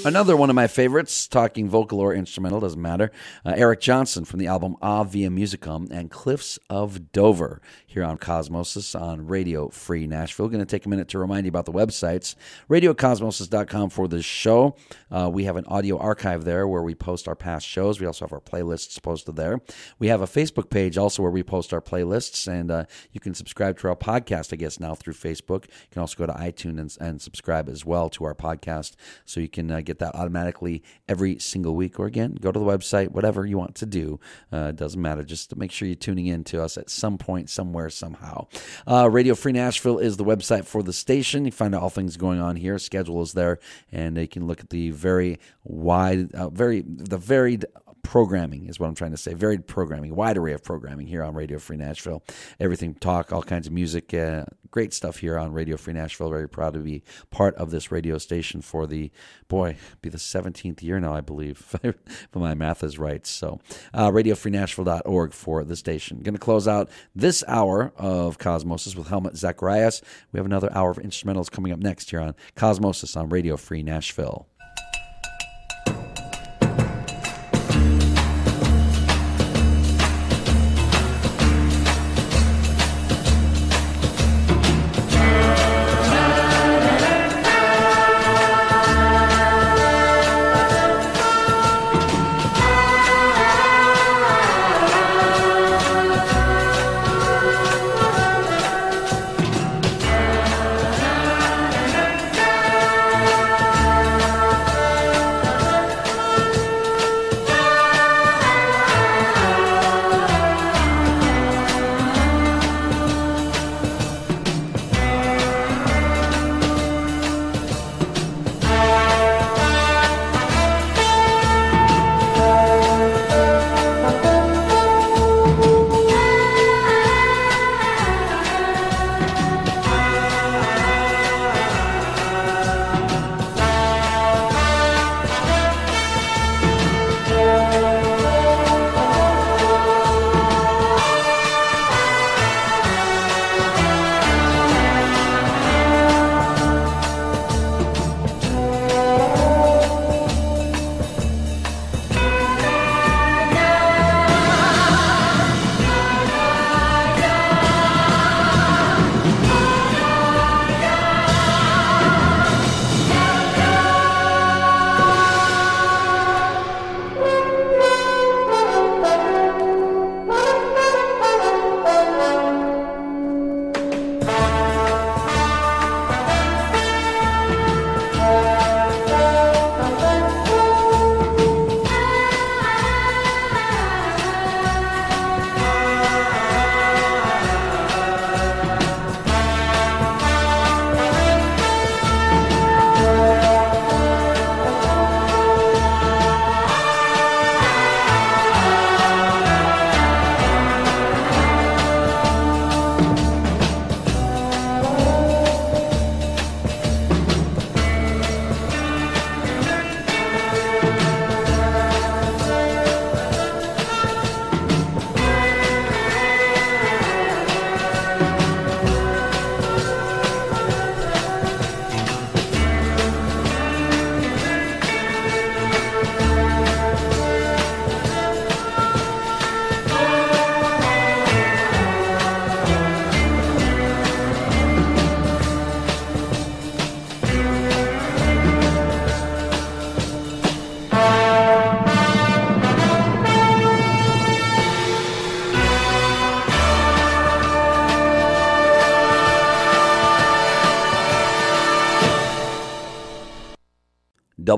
Another 0.09 0.35
one 0.35 0.49
of 0.49 0.55
my 0.55 0.65
favorites, 0.65 1.27
talking 1.27 1.69
vocal 1.69 1.99
or 1.99 2.15
instrumental, 2.15 2.59
doesn't 2.59 2.81
matter. 2.81 3.11
Uh, 3.45 3.53
Eric 3.55 3.79
Johnson 3.79 4.25
from 4.25 4.39
the 4.39 4.47
album 4.47 4.75
A 4.81 5.05
Via 5.05 5.29
Musicum 5.29 5.91
and 5.91 6.09
Cliffs 6.09 6.57
of 6.67 7.11
Dover 7.11 7.61
here 7.85 8.03
on 8.03 8.17
Cosmosis 8.17 8.99
on 8.99 9.27
Radio 9.27 9.69
Free 9.69 10.07
Nashville. 10.07 10.47
Going 10.47 10.61
to 10.61 10.65
take 10.65 10.87
a 10.87 10.89
minute 10.89 11.09
to 11.09 11.19
remind 11.19 11.45
you 11.45 11.49
about 11.49 11.65
the 11.65 11.71
websites 11.71 12.33
radiocosmosis.com 12.71 13.91
for 13.91 14.07
this 14.07 14.25
show. 14.25 14.75
Uh, 15.11 15.29
we 15.31 15.43
have 15.43 15.57
an 15.57 15.65
audio 15.67 15.99
archive 15.99 16.43
there 16.43 16.67
where 16.67 16.81
we 16.81 16.95
post 16.95 17.27
our 17.27 17.35
past 17.35 17.67
shows. 17.67 17.99
We 17.99 18.07
also 18.07 18.25
have 18.25 18.33
our 18.33 18.41
playlists 18.41 18.99
posted 18.99 19.35
there. 19.35 19.61
We 19.99 20.07
have 20.07 20.21
a 20.21 20.27
Facebook 20.27 20.71
page 20.71 20.97
also 20.97 21.21
where 21.21 21.31
we 21.31 21.43
post 21.43 21.71
our 21.71 21.81
playlists, 21.81 22.47
and 22.47 22.71
uh, 22.71 22.85
you 23.11 23.19
can 23.19 23.35
subscribe 23.35 23.77
to 23.79 23.89
our 23.89 23.95
podcast, 23.95 24.53
I 24.53 24.55
guess, 24.55 24.79
now 24.79 24.95
through 24.95 25.13
Facebook. 25.13 25.65
You 25.65 25.87
can 25.91 26.01
also 26.01 26.17
go 26.17 26.25
to 26.25 26.33
iTunes 26.33 26.79
and, 26.79 26.97
and 26.99 27.21
subscribe 27.21 27.69
as 27.69 27.85
well 27.85 28.09
to 28.09 28.23
our 28.23 28.33
podcast 28.33 28.95
so 29.25 29.39
you 29.39 29.49
can 29.49 29.69
uh, 29.69 29.81
that 29.99 30.15
automatically 30.15 30.83
every 31.07 31.39
single 31.39 31.75
week. 31.75 31.99
Or 31.99 32.05
again, 32.05 32.37
go 32.39 32.51
to 32.51 32.59
the 32.59 32.65
website, 32.65 33.11
whatever 33.11 33.45
you 33.45 33.57
want 33.57 33.75
to 33.75 33.85
do. 33.85 34.19
Uh, 34.51 34.71
doesn't 34.71 35.01
matter. 35.01 35.23
Just 35.23 35.55
make 35.55 35.71
sure 35.71 35.87
you're 35.87 35.95
tuning 35.95 36.27
in 36.27 36.43
to 36.45 36.61
us 36.61 36.77
at 36.77 36.89
some 36.89 37.17
point, 37.17 37.49
somewhere, 37.49 37.89
somehow. 37.89 38.47
Uh, 38.87 39.09
Radio 39.09 39.35
Free 39.35 39.51
Nashville 39.51 39.99
is 39.99 40.17
the 40.17 40.25
website 40.25 40.65
for 40.65 40.83
the 40.83 40.93
station. 40.93 41.45
You 41.45 41.51
find 41.51 41.75
out 41.75 41.81
all 41.81 41.89
things 41.89 42.17
going 42.17 42.39
on 42.39 42.55
here. 42.55 42.77
Schedule 42.79 43.21
is 43.21 43.33
there, 43.33 43.59
and 43.91 44.17
you 44.17 44.27
can 44.27 44.47
look 44.47 44.59
at 44.59 44.69
the 44.69 44.91
very 44.91 45.39
wide, 45.63 46.33
uh, 46.33 46.49
very 46.49 46.83
the 46.85 47.17
varied 47.17 47.65
programming 48.09 48.65
is 48.65 48.79
what 48.79 48.87
I'm 48.87 48.95
trying 48.95 49.11
to 49.11 49.17
say. 49.17 49.35
Varied 49.35 49.67
programming, 49.67 50.15
wide 50.15 50.35
array 50.35 50.53
of 50.53 50.63
programming 50.63 51.05
here 51.05 51.21
on 51.21 51.35
Radio 51.35 51.59
Free 51.59 51.77
Nashville. 51.77 52.23
Everything 52.59 52.95
talk, 52.95 53.31
all 53.31 53.43
kinds 53.43 53.67
of 53.67 53.73
music, 53.73 54.15
uh, 54.15 54.45
great 54.71 54.95
stuff 54.95 55.19
here 55.19 55.37
on 55.37 55.53
Radio 55.53 55.77
Free 55.77 55.93
Nashville. 55.93 56.31
Very 56.31 56.49
proud 56.49 56.73
to 56.73 56.79
be 56.79 57.03
part 57.29 57.53
of 57.53 57.69
this 57.69 57.91
radio 57.91 58.17
station 58.17 58.63
for 58.63 58.87
the 58.87 59.11
boy, 59.47 59.77
be 60.01 60.09
the 60.09 60.17
17th 60.17 60.81
year 60.81 60.99
now, 60.99 61.13
I 61.13 61.21
believe, 61.21 61.75
if 61.83 61.95
my 62.33 62.55
math 62.55 62.83
is 62.83 62.97
right. 62.97 63.27
So, 63.27 63.59
uh, 63.93 64.09
RadioFreeNashville.org 64.09 65.31
for 65.31 65.63
the 65.63 65.75
station. 65.75 66.23
Going 66.23 66.33
to 66.33 66.39
close 66.39 66.67
out 66.67 66.89
this 67.13 67.43
hour 67.47 67.93
of 67.95 68.39
Cosmosis 68.39 68.95
with 68.95 69.09
Helmut 69.09 69.37
Zacharias. 69.37 70.01
We 70.31 70.39
have 70.39 70.47
another 70.47 70.69
hour 70.73 70.89
of 70.89 70.97
instrumentals 70.97 71.51
coming 71.51 71.71
up 71.71 71.77
next 71.77 72.09
here 72.09 72.21
on 72.21 72.33
Cosmosis 72.55 73.15
on 73.15 73.29
Radio 73.29 73.55
Free 73.55 73.83
Nashville. 73.83 74.48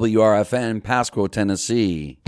WRFN, 0.01 0.81
Pasquo, 0.81 1.29
Tennessee. 1.29 2.20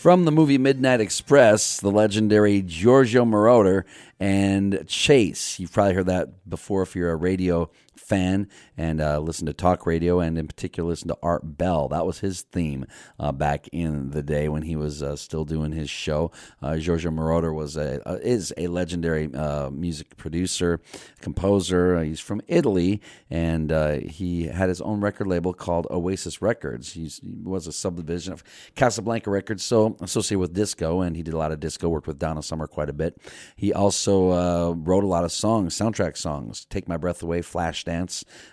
From 0.00 0.24
the 0.24 0.32
movie 0.32 0.56
Midnight 0.56 1.02
Express, 1.02 1.78
the 1.78 1.90
legendary 1.90 2.62
Giorgio 2.62 3.26
Moroder 3.26 3.84
and 4.18 4.88
Chase. 4.88 5.60
You've 5.60 5.74
probably 5.74 5.92
heard 5.92 6.06
that 6.06 6.48
before 6.48 6.80
if 6.80 6.96
you're 6.96 7.10
a 7.10 7.16
radio 7.16 7.68
fan 8.10 8.48
and 8.76 9.00
uh, 9.00 9.20
listen 9.20 9.46
to 9.46 9.52
talk 9.52 9.86
radio, 9.86 10.18
and 10.18 10.36
in 10.36 10.48
particular 10.48 10.90
listen 10.90 11.06
to 11.06 11.16
Art 11.22 11.56
Bell. 11.56 11.88
That 11.88 12.04
was 12.04 12.18
his 12.18 12.42
theme 12.42 12.84
uh, 13.20 13.30
back 13.30 13.68
in 13.68 14.10
the 14.10 14.22
day 14.22 14.48
when 14.48 14.62
he 14.62 14.74
was 14.74 15.00
uh, 15.00 15.14
still 15.14 15.44
doing 15.44 15.70
his 15.70 15.88
show. 15.88 16.32
Uh, 16.60 16.76
Giorgio 16.76 17.12
Moroder 17.12 17.54
was 17.54 17.76
a 17.76 18.06
uh, 18.08 18.18
is 18.20 18.52
a 18.56 18.66
legendary 18.66 19.32
uh, 19.32 19.70
music 19.70 20.16
producer, 20.16 20.80
composer. 21.20 22.02
he's 22.02 22.18
from 22.18 22.40
Italy, 22.48 23.00
and 23.30 23.70
he 24.10 24.46
had 24.46 24.68
his 24.68 24.80
own 24.80 25.00
record 25.00 25.28
label 25.28 25.54
called 25.54 25.86
Oasis 25.90 26.42
Records. 26.42 26.92
He's, 26.92 27.20
he 27.22 27.38
was 27.44 27.68
a 27.68 27.72
subdivision 27.72 28.32
of 28.32 28.42
Casablanca 28.74 29.30
Records, 29.30 29.62
so 29.62 29.96
associated 30.00 30.40
with 30.40 30.52
disco, 30.52 31.00
and 31.00 31.16
he 31.16 31.22
did 31.22 31.34
a 31.34 31.38
lot 31.38 31.52
of 31.52 31.60
disco. 31.60 31.88
Worked 31.88 32.08
with 32.08 32.18
Donna 32.18 32.42
Summer 32.42 32.66
quite 32.66 32.88
a 32.88 32.92
bit. 32.92 33.20
He 33.54 33.72
also 33.72 34.74
wrote 34.74 35.04
a 35.04 35.06
lot 35.06 35.22
of 35.22 35.30
songs, 35.30 35.78
soundtrack 35.78 36.16
songs. 36.16 36.64
Take 36.64 36.88
My 36.88 36.96
Breath 36.96 37.22
Away, 37.22 37.40
Flashdance. 37.40 37.99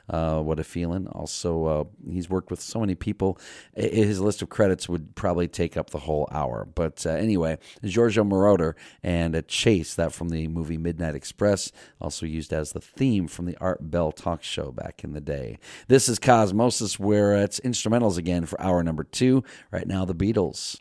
Uh, 0.10 0.42
what 0.42 0.60
a 0.60 0.64
feeling. 0.64 1.08
Also, 1.08 1.66
uh, 1.66 1.84
he's 2.10 2.30
worked 2.30 2.52
with 2.52 2.62
so 2.62 2.80
many 2.80 2.96
people. 2.96 3.40
His 3.76 4.20
list 4.20 4.42
of 4.42 4.50
credits 4.50 4.90
would 4.90 5.16
probably 5.16 5.48
take 5.48 5.78
up 5.78 5.90
the 5.90 6.00
whole 6.00 6.28
hour. 6.32 6.68
But 6.74 7.06
uh, 7.06 7.12
anyway, 7.12 7.58
Giorgio 7.84 8.24
Moroder 8.24 8.74
and 9.04 9.36
a 9.36 9.42
Chase, 9.42 9.96
that 9.96 10.14
from 10.14 10.30
the 10.30 10.48
movie 10.48 10.78
Midnight 10.78 11.16
Express, 11.16 11.72
also 12.00 12.26
used 12.26 12.54
as 12.54 12.72
the 12.72 12.82
theme 12.82 13.28
from 13.28 13.46
the 13.46 13.58
Art 13.58 13.90
Bell 13.92 14.12
talk 14.12 14.44
show 14.44 14.72
back 14.72 15.04
in 15.04 15.14
the 15.14 15.22
day. 15.22 15.60
This 15.88 16.10
is 16.10 16.20
Cosmosis, 16.20 17.00
where 17.00 17.36
it's 17.36 17.60
instrumentals 17.62 18.18
again 18.18 18.46
for 18.46 18.60
hour 18.62 18.84
number 18.84 19.04
two. 19.04 19.44
Right 19.72 19.88
now, 19.88 20.06
the 20.06 20.16
Beatles. 20.16 20.78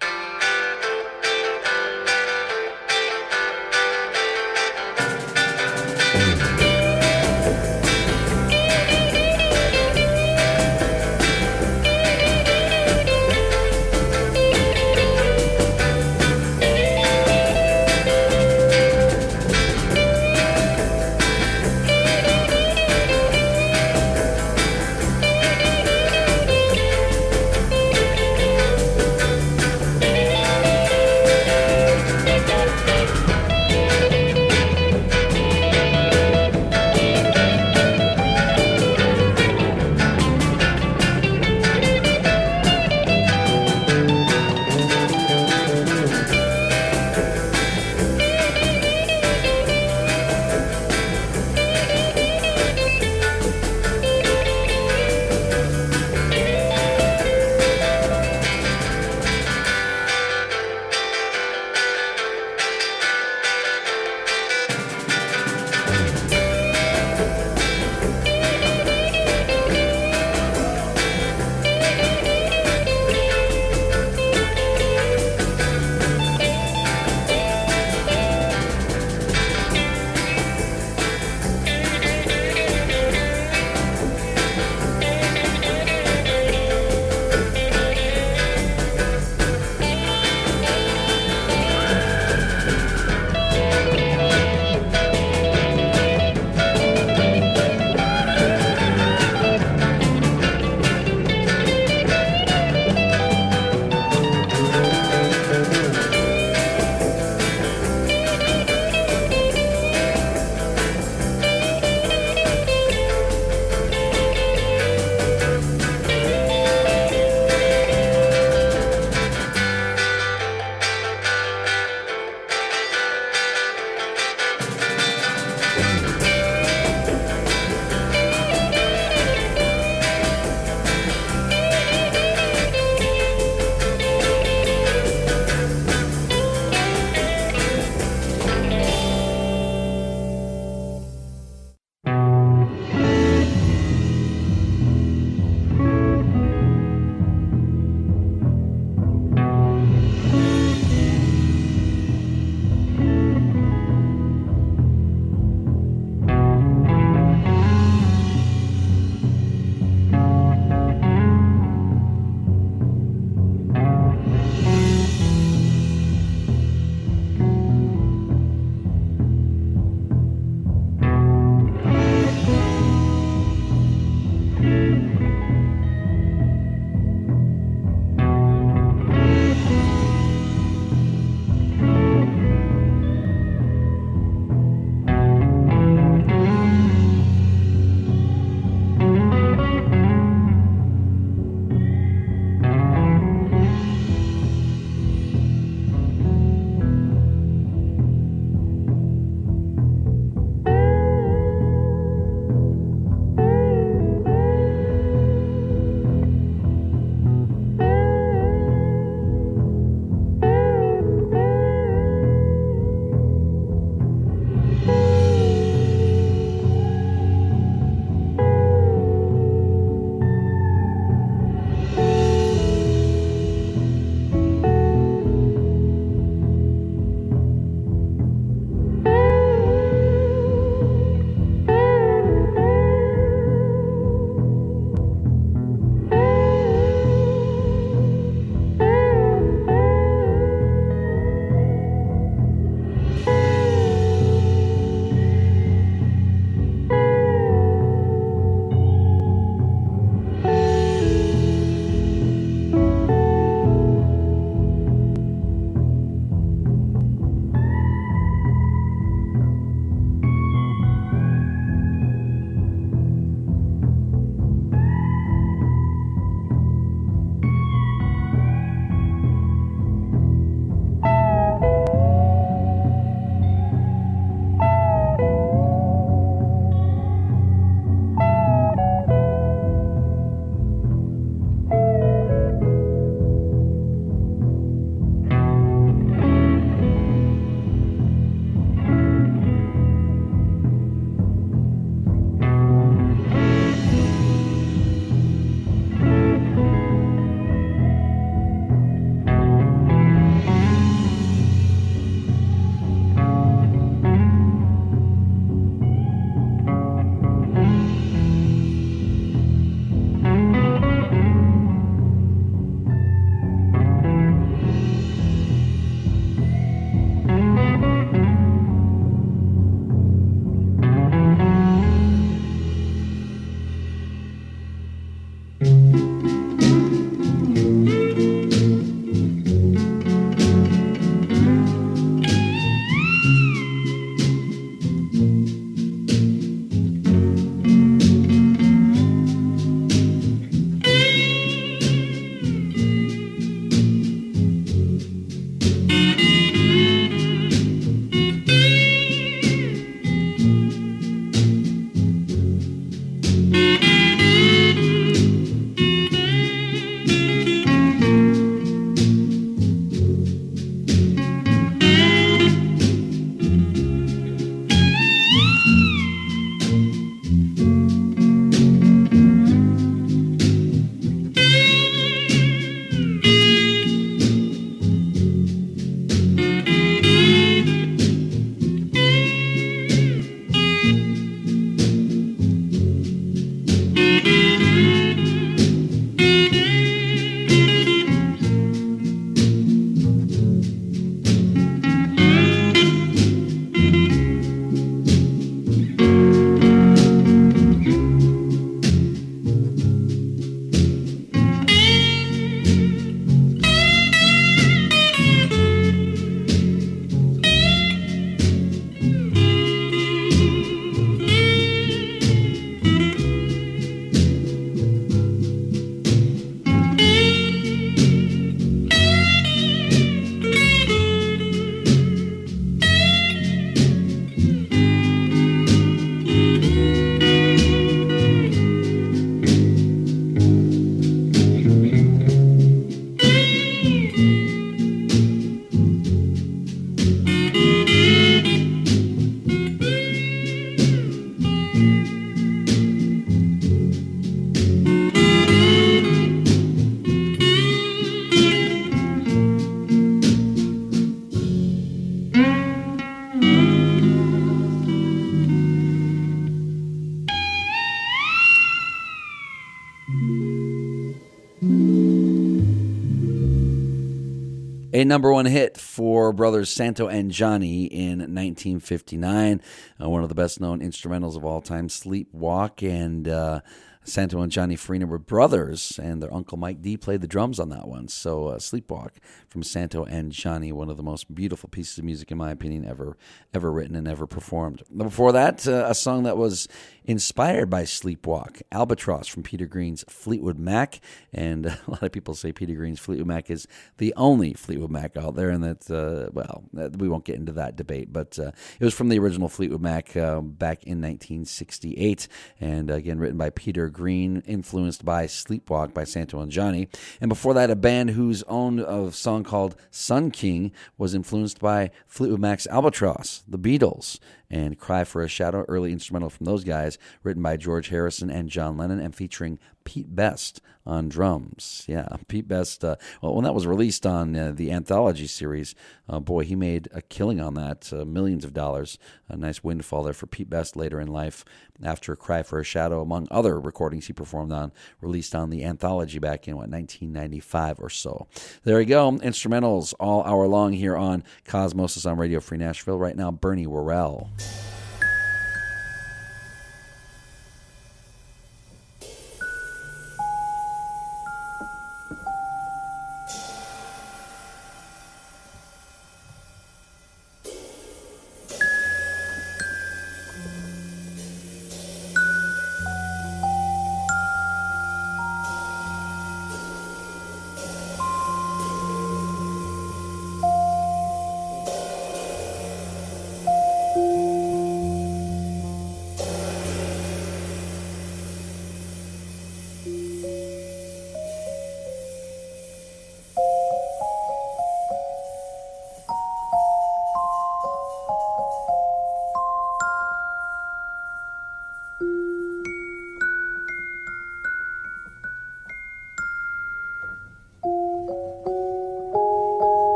A 464.97 465.05
number 465.05 465.31
one 465.31 465.45
hit 465.45 465.77
for 465.77 466.33
brothers 466.33 466.71
Santo 466.71 467.07
and 467.07 467.31
Johnny 467.31 467.85
in 467.85 468.19
1959. 468.19 469.61
Uh, 470.03 470.09
one 470.09 470.23
of 470.23 470.31
the 470.31 470.35
best 470.35 470.59
known 470.59 470.81
instrumentals 470.81 471.37
of 471.37 471.45
all 471.45 471.61
time, 471.61 471.89
Sleepwalk. 471.89 472.83
And 472.83 473.29
uh, 473.29 473.61
Santo 474.05 474.41
and 474.41 474.53
Johnny 474.53 474.77
Farina 474.77 475.05
were 475.05 475.19
brothers, 475.19 475.99
and 476.03 476.23
their 476.23 476.33
uncle 476.33 476.57
Mike 476.57 476.81
Dee 476.81 476.97
played 476.97 477.21
the 477.21 477.27
drums 477.27 477.59
on 477.59 477.69
that 477.71 477.89
one. 477.89 478.09
So, 478.09 478.49
uh, 478.49 478.59
Sleepwalk 478.59 479.11
from 479.49 479.63
Santo 479.63 480.05
and 480.05 480.33
Johnny, 480.33 480.73
one 480.73 480.89
of 480.89 480.97
the 480.97 481.03
most 481.03 481.35
beautiful 481.35 481.69
pieces 481.69 481.99
of 481.99 482.05
music, 482.05 482.31
in 482.31 482.39
my 482.39 482.51
opinion, 482.51 482.87
ever 482.87 483.17
ever 483.53 483.73
written 483.73 483.97
and 483.97 484.07
ever 484.07 484.27
performed. 484.27 484.83
Before 484.97 485.33
that, 485.33 485.67
uh, 485.67 485.87
a 485.89 485.95
song 485.95 486.23
that 486.23 486.37
was 486.37 486.69
inspired 487.07 487.71
by 487.71 487.85
Sleepwalk, 487.85 488.63
Albatross 488.73 489.29
from 489.29 489.45
Peter 489.45 489.67
Green's 489.67 490.05
Fleetwood 490.09 490.59
Mac. 490.59 491.01
And 491.33 491.67
a 491.67 491.79
lot 491.87 492.03
of 492.03 492.13
people 492.13 492.35
say 492.35 492.53
Peter 492.53 492.75
Green's 492.75 492.99
Fleetwood 492.99 493.29
Mac 493.29 493.51
is 493.51 493.67
the 493.99 494.13
only 494.17 494.53
Fleetwood 494.55 494.91
Mac 494.91 495.17
out 495.17 495.37
there, 495.37 495.51
and 495.51 495.63
that, 495.63 495.91
uh, 495.91 496.31
well, 496.33 496.65
we 496.99 497.09
won't 497.09 497.25
get 497.25 497.37
into 497.37 497.53
that 497.53 497.77
debate, 497.77 498.13
but 498.13 498.39
uh, 498.39 498.51
it 498.81 498.85
was 498.85 498.95
from 498.95 499.09
the 499.09 499.19
original 499.19 499.49
Fleetwood 499.49 499.81
Mac 499.81 500.17
uh, 500.17 500.41
back 500.41 500.85
in 500.85 501.01
1968, 501.01 502.29
and 502.61 502.91
again, 502.91 503.19
written 503.19 503.39
by 503.39 503.51
Peter 503.51 503.89
Green, 503.89 504.43
influenced 504.47 505.05
by 505.05 505.27
Sleepwalk 505.27 505.95
by 505.95 506.05
Santo 506.05 506.41
and 506.41 506.51
Johnny. 506.51 506.89
And 507.21 507.29
before 507.29 507.55
that, 507.55 507.71
a 507.71 507.77
band 507.77 508.11
whose 508.11 508.43
own 508.45 508.81
a 508.81 509.13
song 509.13 509.45
called 509.45 509.77
Sun 509.91 510.33
King 510.33 510.73
was 510.99 511.15
influenced 511.15 511.61
by 511.61 511.91
Fleetwood 512.07 512.41
Mac's 512.41 512.67
Albatross, 512.67 513.45
the 513.47 513.59
Beatles 513.59 514.19
and 514.51 514.79
Cry 514.79 515.05
for 515.05 515.23
a 515.23 515.29
Shadow, 515.29 515.65
early 515.69 515.93
instrumental 515.93 516.31
from 516.31 516.47
those 516.47 516.65
guys, 516.65 516.99
written 517.23 517.43
by 517.43 517.57
George 517.57 517.89
Harrison 517.89 518.31
and 518.31 518.49
John 518.49 518.77
Lennon, 518.77 519.01
and 519.01 519.15
featuring 519.15 519.59
Pete 519.87 520.15
Best 520.15 520.61
on 520.85 521.09
drums. 521.09 521.85
Yeah, 521.87 522.09
Pete 522.29 522.47
Best. 522.47 522.85
Uh, 522.85 522.97
well, 523.23 523.35
when 523.35 523.45
that 523.45 523.55
was 523.55 523.67
released 523.67 524.05
on 524.05 524.37
uh, 524.37 524.53
the 524.55 524.71
anthology 524.73 525.29
series, 525.29 525.75
uh, 526.09 526.21
boy, 526.21 526.45
he 526.45 526.55
made 526.55 526.89
a 526.93 527.01
killing 527.01 527.41
on 527.41 527.55
that, 527.55 527.91
uh, 527.93 528.05
millions 528.05 528.45
of 528.45 528.53
dollars. 528.53 528.99
A 529.29 529.37
nice 529.37 529.65
windfall 529.65 530.03
there 530.03 530.13
for 530.13 530.27
Pete 530.27 530.51
Best 530.51 530.77
later 530.77 531.01
in 531.01 531.09
life 531.09 531.45
after 531.83 532.15
Cry 532.17 532.43
for 532.43 532.59
a 532.59 532.65
Shadow, 532.65 533.01
among 533.01 533.29
other 533.31 533.61
recordings 533.61 534.09
he 534.09 534.13
performed 534.13 534.53
on, 534.53 534.73
released 535.01 535.35
on 535.35 535.51
the 535.51 535.65
anthology 535.65 536.19
back 536.19 536.49
in, 536.49 536.57
what, 536.57 536.69
1995 536.69 537.79
or 537.81 537.89
so. 537.89 538.27
There 538.65 538.81
you 538.81 538.87
go. 538.87 539.13
Instrumentals 539.13 539.95
all 540.01 540.25
hour 540.25 540.49
long 540.49 540.73
here 540.73 540.97
on 540.97 541.23
Cosmosis 541.45 542.11
on 542.11 542.19
Radio 542.19 542.41
Free 542.41 542.59
Nashville. 542.59 542.99
Right 542.99 543.17
now, 543.17 543.31
Bernie 543.31 543.69
Worrell. 543.69 544.31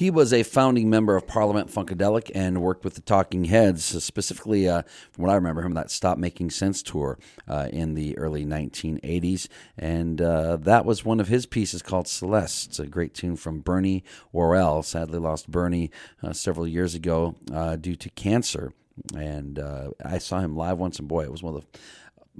He 0.00 0.10
was 0.10 0.32
a 0.32 0.44
founding 0.44 0.88
member 0.88 1.14
of 1.14 1.26
Parliament 1.26 1.68
Funkadelic 1.68 2.30
and 2.34 2.62
worked 2.62 2.84
with 2.84 2.94
the 2.94 3.02
Talking 3.02 3.44
Heads, 3.44 3.84
specifically, 4.02 4.66
uh, 4.66 4.80
from 5.10 5.24
what 5.24 5.30
I 5.30 5.34
remember 5.34 5.60
him, 5.60 5.74
that 5.74 5.90
Stop 5.90 6.16
Making 6.16 6.48
Sense 6.48 6.82
tour 6.82 7.18
uh, 7.46 7.68
in 7.70 7.92
the 7.92 8.16
early 8.16 8.46
1980s. 8.46 9.46
And 9.76 10.22
uh, 10.22 10.56
that 10.56 10.86
was 10.86 11.04
one 11.04 11.20
of 11.20 11.28
his 11.28 11.44
pieces 11.44 11.82
called 11.82 12.08
Celeste. 12.08 12.68
It's 12.68 12.78
a 12.78 12.86
great 12.86 13.12
tune 13.12 13.36
from 13.36 13.60
Bernie 13.60 14.02
Worrell. 14.32 14.82
Sadly 14.82 15.18
lost 15.18 15.50
Bernie 15.50 15.90
uh, 16.22 16.32
several 16.32 16.66
years 16.66 16.94
ago 16.94 17.36
uh, 17.52 17.76
due 17.76 17.96
to 17.96 18.08
cancer. 18.08 18.72
And 19.14 19.58
uh, 19.58 19.90
I 20.02 20.16
saw 20.16 20.40
him 20.40 20.56
live 20.56 20.78
once, 20.78 20.98
and 20.98 21.08
boy, 21.08 21.24
it 21.24 21.30
was 21.30 21.42
one 21.42 21.56
of 21.56 21.60
the 21.60 21.78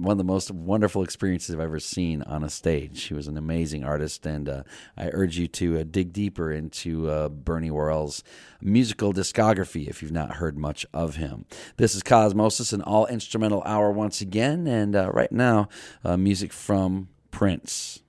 one 0.01 0.13
of 0.13 0.17
the 0.17 0.23
most 0.23 0.49
wonderful 0.49 1.03
experiences 1.03 1.53
I've 1.53 1.61
ever 1.61 1.79
seen 1.79 2.23
on 2.23 2.43
a 2.43 2.49
stage. 2.49 3.03
He 3.03 3.13
was 3.13 3.27
an 3.27 3.37
amazing 3.37 3.83
artist, 3.83 4.25
and 4.25 4.49
uh, 4.49 4.63
I 4.97 5.09
urge 5.13 5.37
you 5.37 5.47
to 5.49 5.79
uh, 5.79 5.83
dig 5.89 6.11
deeper 6.11 6.51
into 6.51 7.09
uh, 7.09 7.29
Bernie 7.29 7.69
Worrell's 7.69 8.23
musical 8.61 9.13
discography 9.13 9.87
if 9.87 10.01
you've 10.01 10.11
not 10.11 10.37
heard 10.37 10.57
much 10.57 10.85
of 10.93 11.17
him. 11.17 11.45
This 11.77 11.93
is 11.93 12.01
Cosmosis, 12.01 12.73
an 12.73 12.81
all 12.81 13.05
instrumental 13.07 13.61
hour 13.65 13.91
once 13.91 14.21
again, 14.21 14.65
and 14.65 14.95
uh, 14.95 15.11
right 15.11 15.31
now, 15.31 15.69
uh, 16.03 16.17
music 16.17 16.51
from 16.51 17.09
Prince. 17.29 18.01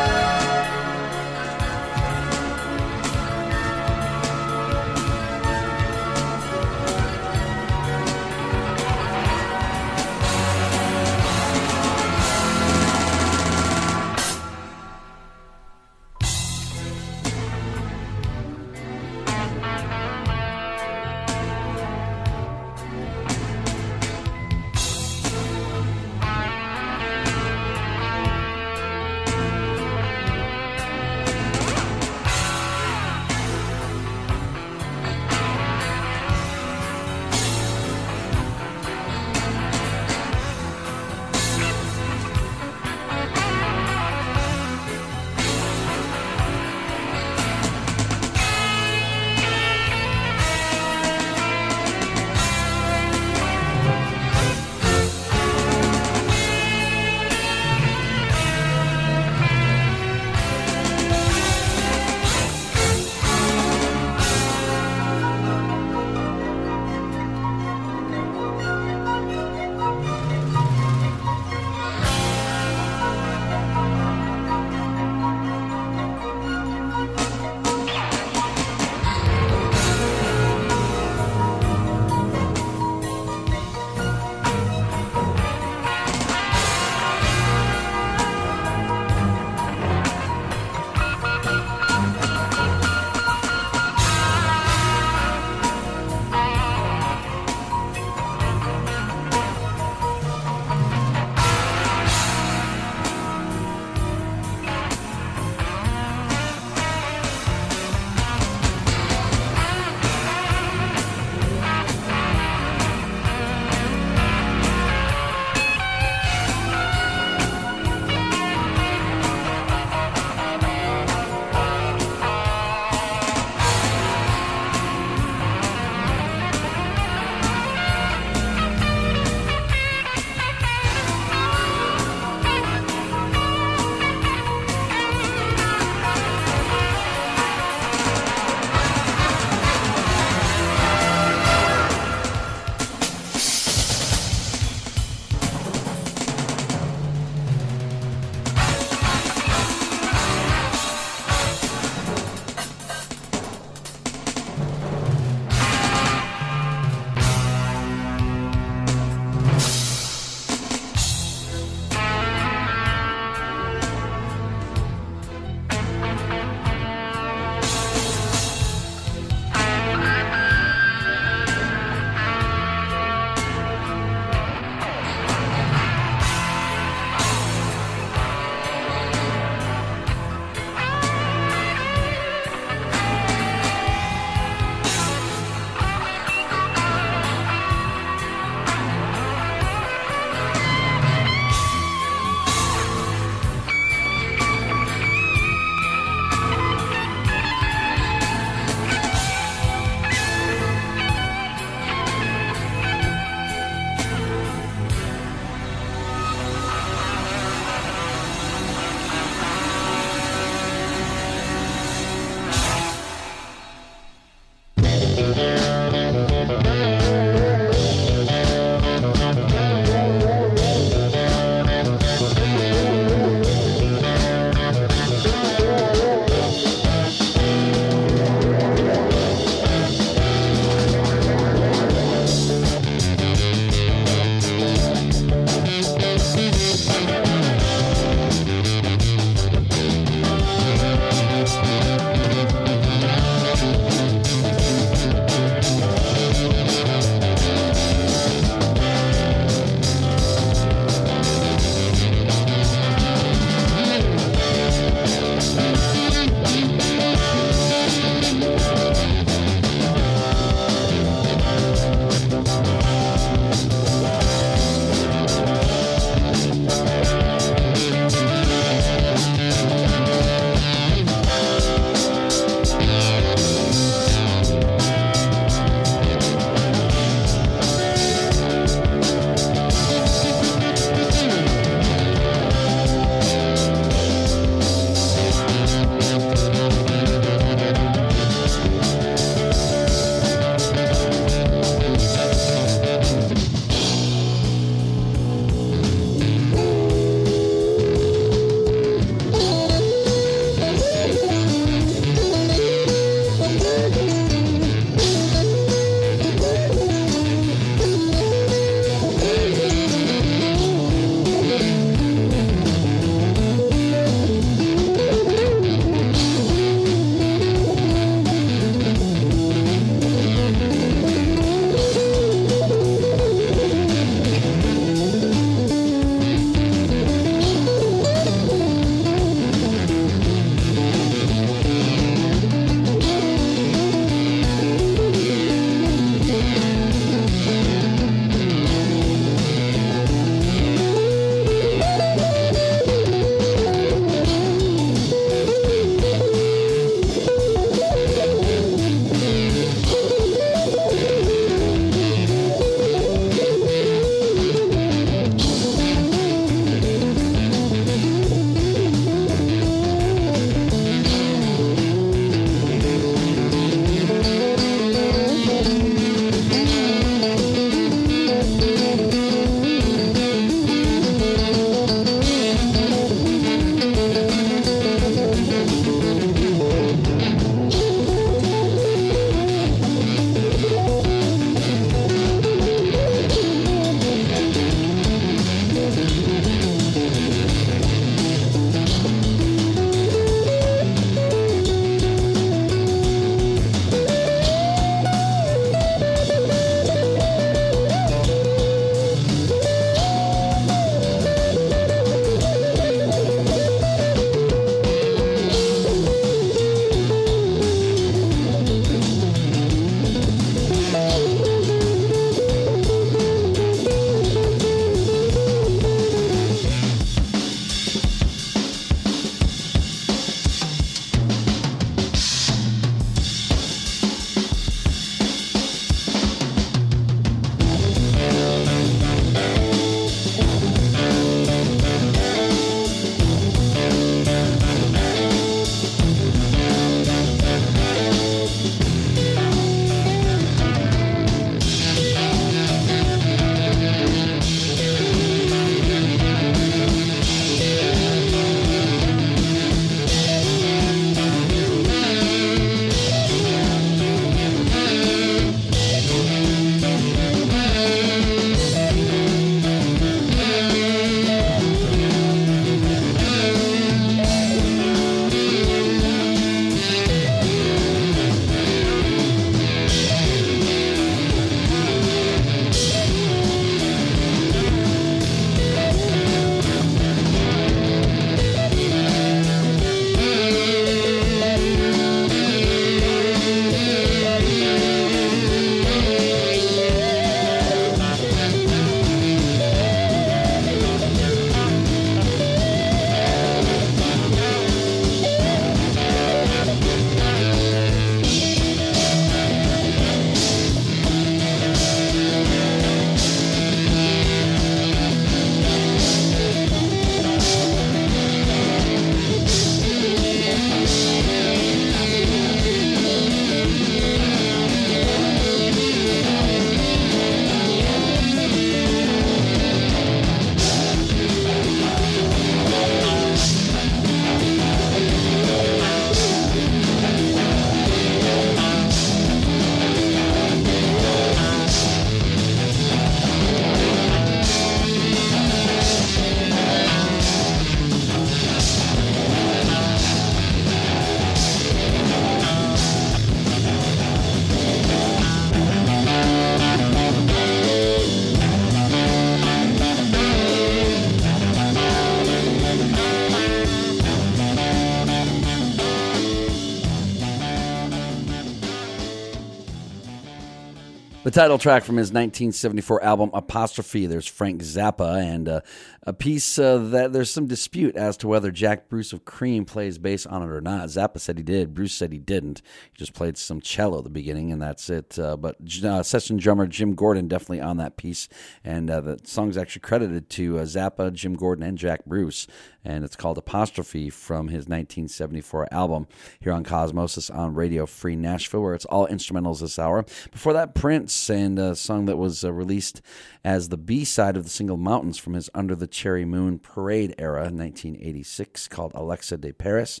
The 561.24 561.32
title 561.32 561.58
track 561.58 561.82
from 561.82 561.96
his 561.96 562.10
1974 562.10 563.02
album 563.02 563.30
Apostrophe. 563.34 564.06
There's 564.06 564.28
Frank 564.28 564.62
Zappa 564.62 565.20
and 565.20 565.48
uh, 565.48 565.60
a 566.04 566.12
piece 566.12 566.60
uh, 566.60 566.78
that 566.78 567.12
there's 567.12 567.30
some 567.30 567.46
dispute 567.46 567.96
as 567.96 568.16
to 568.18 568.28
whether 568.28 568.52
Jack 568.52 568.88
Bruce 568.88 569.12
of 569.12 569.24
Cream 569.24 569.64
plays 569.64 569.98
bass 569.98 570.26
on 570.26 570.42
it 570.42 570.48
or 570.48 570.60
not. 570.60 570.86
Zappa 570.88 571.18
said 571.18 571.36
he 571.36 571.42
did. 571.42 571.74
Bruce 571.74 571.92
said 571.92 572.12
he 572.12 572.18
didn't. 572.18 572.62
He 572.92 572.98
just 572.98 573.14
played 573.14 573.36
some 573.36 573.60
cello 573.60 573.98
at 573.98 574.04
the 574.04 574.10
beginning 574.10 574.52
and 574.52 574.62
that's 574.62 574.88
it. 574.88 575.18
Uh, 575.18 575.36
but 575.36 575.56
uh, 575.84 576.04
session 576.04 576.36
drummer 576.36 576.68
Jim 576.68 576.94
Gordon 576.94 577.26
definitely 577.26 577.60
on 577.60 577.78
that 577.78 577.96
piece, 577.96 578.28
and 578.62 578.88
uh, 578.88 579.00
the 579.00 579.18
song's 579.24 579.56
actually 579.56 579.80
credited 579.80 580.30
to 580.30 580.60
uh, 580.60 580.62
Zappa, 580.62 581.12
Jim 581.12 581.34
Gordon, 581.34 581.64
and 581.64 581.76
Jack 581.76 582.04
Bruce 582.06 582.46
and 582.88 583.04
it's 583.04 583.16
called 583.16 583.36
Apostrophe 583.38 584.08
from 584.08 584.48
his 584.48 584.66
1974 584.66 585.68
album 585.70 586.06
here 586.40 586.52
on 586.52 586.64
Cosmosis 586.64 587.32
on 587.32 587.54
Radio 587.54 587.84
Free 587.84 588.16
Nashville, 588.16 588.62
where 588.62 588.74
it's 588.74 588.86
all 588.86 589.06
instrumentals 589.06 589.60
this 589.60 589.78
hour. 589.78 590.04
Before 590.32 590.54
that, 590.54 590.74
Prince 590.74 591.07
and 591.30 591.58
a 591.58 591.74
song 591.74 592.06
that 592.06 592.16
was 592.16 592.44
uh, 592.44 592.52
released 592.52 593.02
as 593.44 593.68
the 593.68 593.76
B 593.76 594.04
side 594.04 594.36
of 594.36 594.44
the 594.44 594.50
single 594.50 594.76
Mountains 594.76 595.18
from 595.18 595.34
his 595.34 595.50
Under 595.54 595.74
the 595.74 595.86
Cherry 595.86 596.24
Moon 596.24 596.58
Parade 596.58 597.14
era, 597.18 597.42
1986, 597.42 598.68
called 598.68 598.92
Alexa 598.94 599.38
de 599.38 599.52
Paris, 599.52 600.00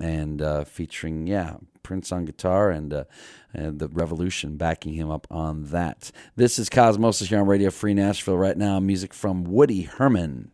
and 0.00 0.42
uh, 0.42 0.64
featuring, 0.64 1.26
yeah, 1.26 1.56
Prince 1.82 2.12
on 2.12 2.24
guitar 2.24 2.70
and, 2.70 2.92
uh, 2.92 3.04
and 3.54 3.78
the 3.78 3.88
Revolution 3.88 4.56
backing 4.56 4.92
him 4.92 5.10
up 5.10 5.26
on 5.30 5.64
that. 5.64 6.10
This 6.36 6.58
is 6.58 6.68
Cosmosis 6.68 7.28
here 7.28 7.40
on 7.40 7.46
Radio 7.46 7.70
Free 7.70 7.94
Nashville 7.94 8.36
right 8.36 8.56
now. 8.56 8.78
Music 8.80 9.14
from 9.14 9.44
Woody 9.44 9.82
Herman. 9.82 10.50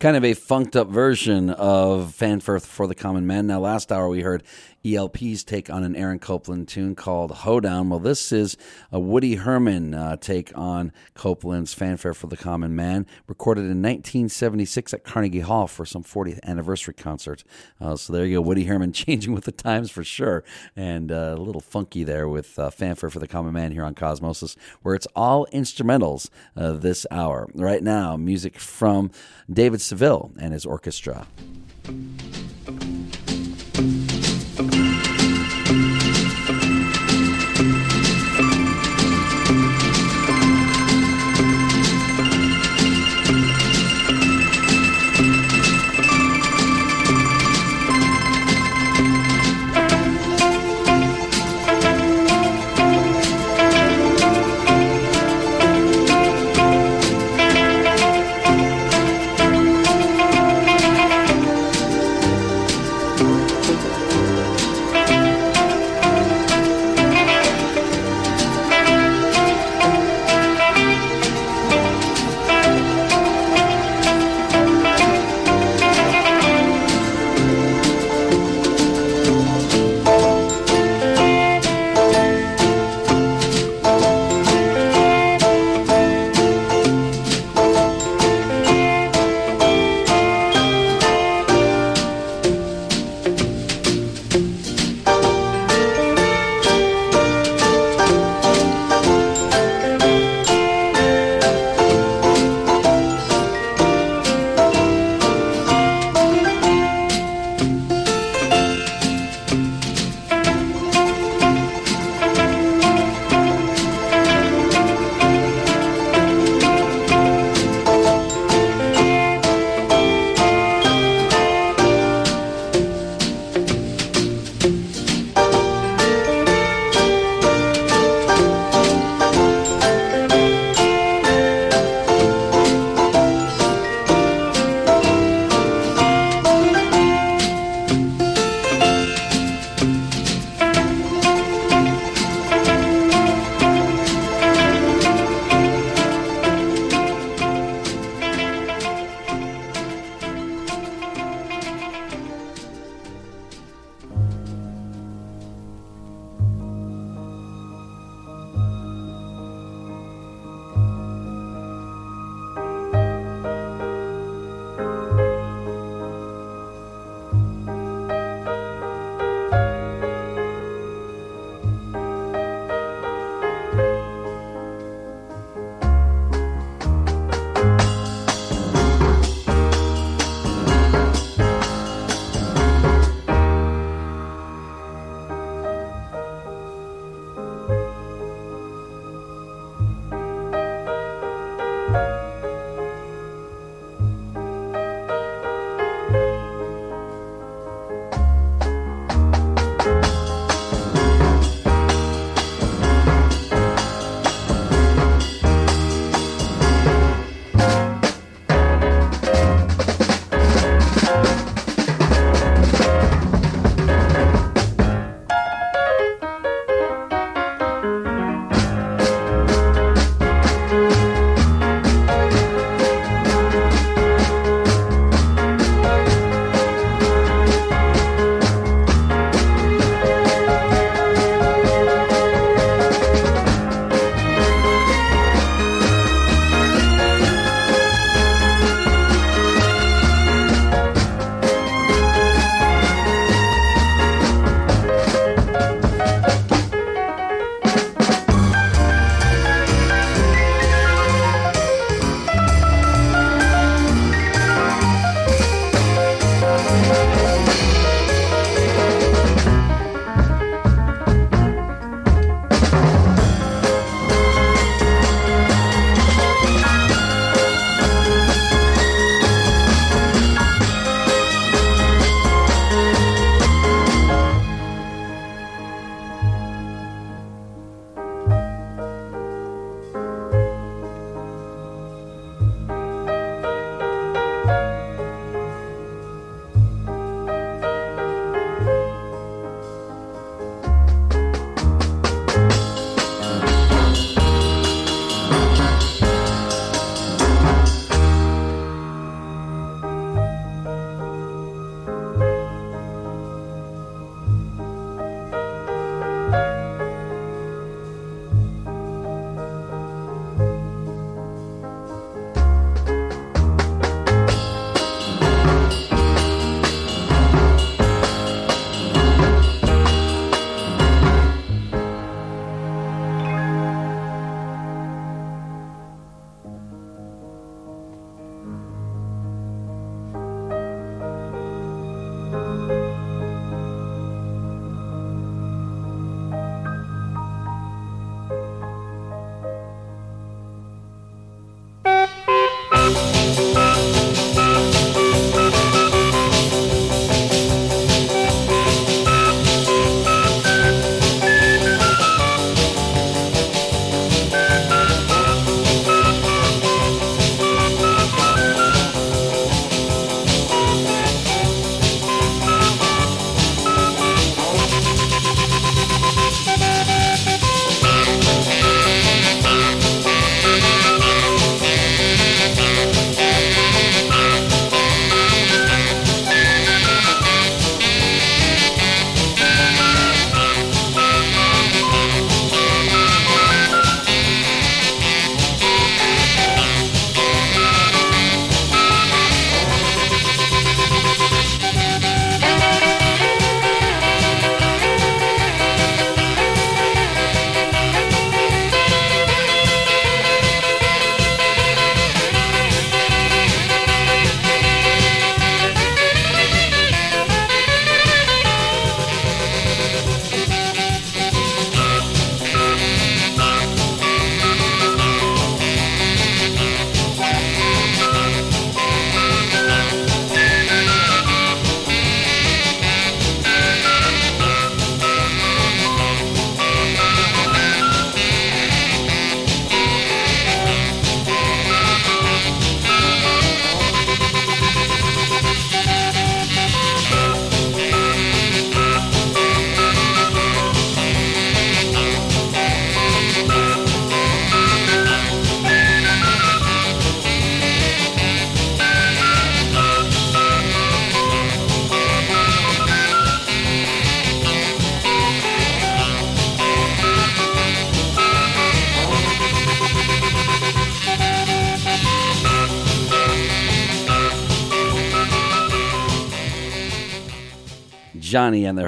Kind 0.00 0.16
of 0.16 0.24
a 0.24 0.32
funked 0.32 0.74
up 0.74 0.88
version 0.88 1.50
of 1.50 2.14
Fanfare 2.14 2.60
for 2.60 2.86
the 2.86 2.94
Common 2.94 3.26
Man. 3.26 3.46
Now, 3.46 3.60
last 3.60 3.92
hour 3.92 4.08
we 4.08 4.22
heard 4.22 4.42
ELP's 4.84 5.44
take 5.44 5.68
on 5.68 5.84
an 5.84 5.94
Aaron 5.94 6.18
Copland 6.18 6.68
tune 6.68 6.94
called 6.94 7.30
Hoedown. 7.30 7.90
Well, 7.90 7.98
this 7.98 8.32
is 8.32 8.56
a 8.90 8.98
Woody 8.98 9.34
Herman 9.34 9.94
uh, 9.94 10.16
take 10.16 10.56
on 10.56 10.92
Copland's 11.14 11.74
Fanfare 11.74 12.14
for 12.14 12.28
the 12.28 12.36
Common 12.36 12.74
Man, 12.74 13.06
recorded 13.26 13.62
in 13.62 13.82
1976 13.82 14.94
at 14.94 15.04
Carnegie 15.04 15.40
Hall 15.40 15.66
for 15.66 15.84
some 15.84 16.02
40th 16.02 16.42
anniversary 16.44 16.94
concert. 16.94 17.44
Uh, 17.80 17.96
so 17.96 18.12
there 18.12 18.24
you 18.24 18.38
go, 18.38 18.40
Woody 18.40 18.64
Herman 18.64 18.92
changing 18.94 19.34
with 19.34 19.44
the 19.44 19.52
times 19.52 19.90
for 19.90 20.02
sure, 20.02 20.44
and 20.74 21.12
uh, 21.12 21.34
a 21.36 21.40
little 21.40 21.60
funky 21.60 22.04
there 22.04 22.28
with 22.28 22.58
uh, 22.58 22.70
Fanfare 22.70 23.10
for 23.10 23.18
the 23.18 23.28
Common 23.28 23.52
Man 23.52 23.72
here 23.72 23.84
on 23.84 23.94
Cosmosis, 23.94 24.56
where 24.82 24.94
it's 24.94 25.08
all 25.14 25.46
instrumentals 25.52 26.30
uh, 26.56 26.72
this 26.72 27.06
hour. 27.10 27.48
Right 27.54 27.82
now, 27.82 28.16
music 28.16 28.58
from 28.58 29.10
David 29.52 29.80
Seville 29.80 30.32
and 30.38 30.52
his 30.52 30.64
orchestra. 30.64 31.26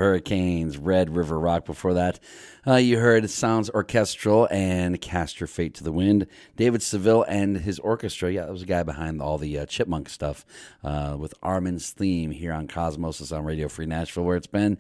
Hurricanes, 0.03 0.79
Red 0.79 1.15
River 1.15 1.39
Rock. 1.39 1.65
Before 1.65 1.95
that, 1.95 2.19
uh, 2.67 2.75
you 2.75 2.99
heard 2.99 3.31
Sounds 3.31 3.71
Orchestral 3.71 4.49
and 4.51 5.01
Cast 5.01 5.39
Your 5.39 5.47
Fate 5.47 5.75
to 5.75 5.85
the 5.85 5.93
Wind. 5.93 6.27
David 6.57 6.83
Seville 6.83 7.23
and 7.29 7.59
his 7.59 7.79
orchestra. 7.79 8.33
Yeah, 8.33 8.47
that 8.47 8.53
was 8.53 8.63
a 8.63 8.67
guy 8.67 8.83
behind 8.83 9.23
all 9.23 9.39
the 9.39 9.61
uh, 9.61 9.67
Chipmunk 9.67 10.09
stuff 10.09 10.45
uh, 10.83 11.17
with 11.17 11.35
Armen's 11.41 11.91
theme 11.91 12.33
here 12.33 12.53
on 12.53 12.67
Cosmosis 12.67 13.37
on 13.37 13.45
Radio 13.45 13.69
Free 13.69 13.87
Nashville, 13.87 14.25
where 14.25 14.37
it's 14.37 14.49
been. 14.49 14.77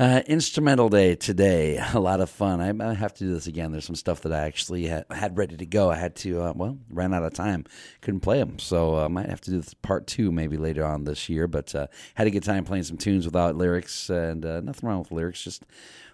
Uh, 0.00 0.22
instrumental 0.28 0.88
day 0.88 1.14
today. 1.14 1.78
A 1.92 2.00
lot 2.00 2.22
of 2.22 2.30
fun. 2.30 2.58
I, 2.62 2.90
I, 2.90 2.94
have 2.94 3.12
to 3.12 3.24
do 3.24 3.34
this 3.34 3.46
again. 3.46 3.70
There's 3.70 3.84
some 3.84 3.94
stuff 3.94 4.22
that 4.22 4.32
I 4.32 4.46
actually 4.46 4.86
had, 4.86 5.04
had 5.10 5.36
ready 5.36 5.58
to 5.58 5.66
go. 5.66 5.90
I 5.90 5.96
had 5.96 6.16
to, 6.16 6.40
uh, 6.40 6.52
well, 6.56 6.78
ran 6.88 7.12
out 7.12 7.22
of 7.22 7.34
time. 7.34 7.66
Couldn't 8.00 8.20
play 8.20 8.38
them. 8.38 8.58
So 8.58 8.94
I 8.94 9.04
uh, 9.04 9.08
might 9.10 9.28
have 9.28 9.42
to 9.42 9.50
do 9.50 9.60
this 9.60 9.74
part 9.74 10.06
two 10.06 10.32
maybe 10.32 10.56
later 10.56 10.86
on 10.86 11.04
this 11.04 11.28
year. 11.28 11.46
But 11.46 11.74
uh, 11.74 11.88
had 12.14 12.26
a 12.26 12.30
good 12.30 12.44
time 12.44 12.64
playing 12.64 12.84
some 12.84 12.96
tunes 12.96 13.26
without 13.26 13.56
lyrics. 13.56 14.08
And 14.08 14.46
uh, 14.46 14.62
nothing 14.62 14.88
wrong 14.88 15.00
with 15.00 15.12
lyrics. 15.12 15.44
Just 15.44 15.66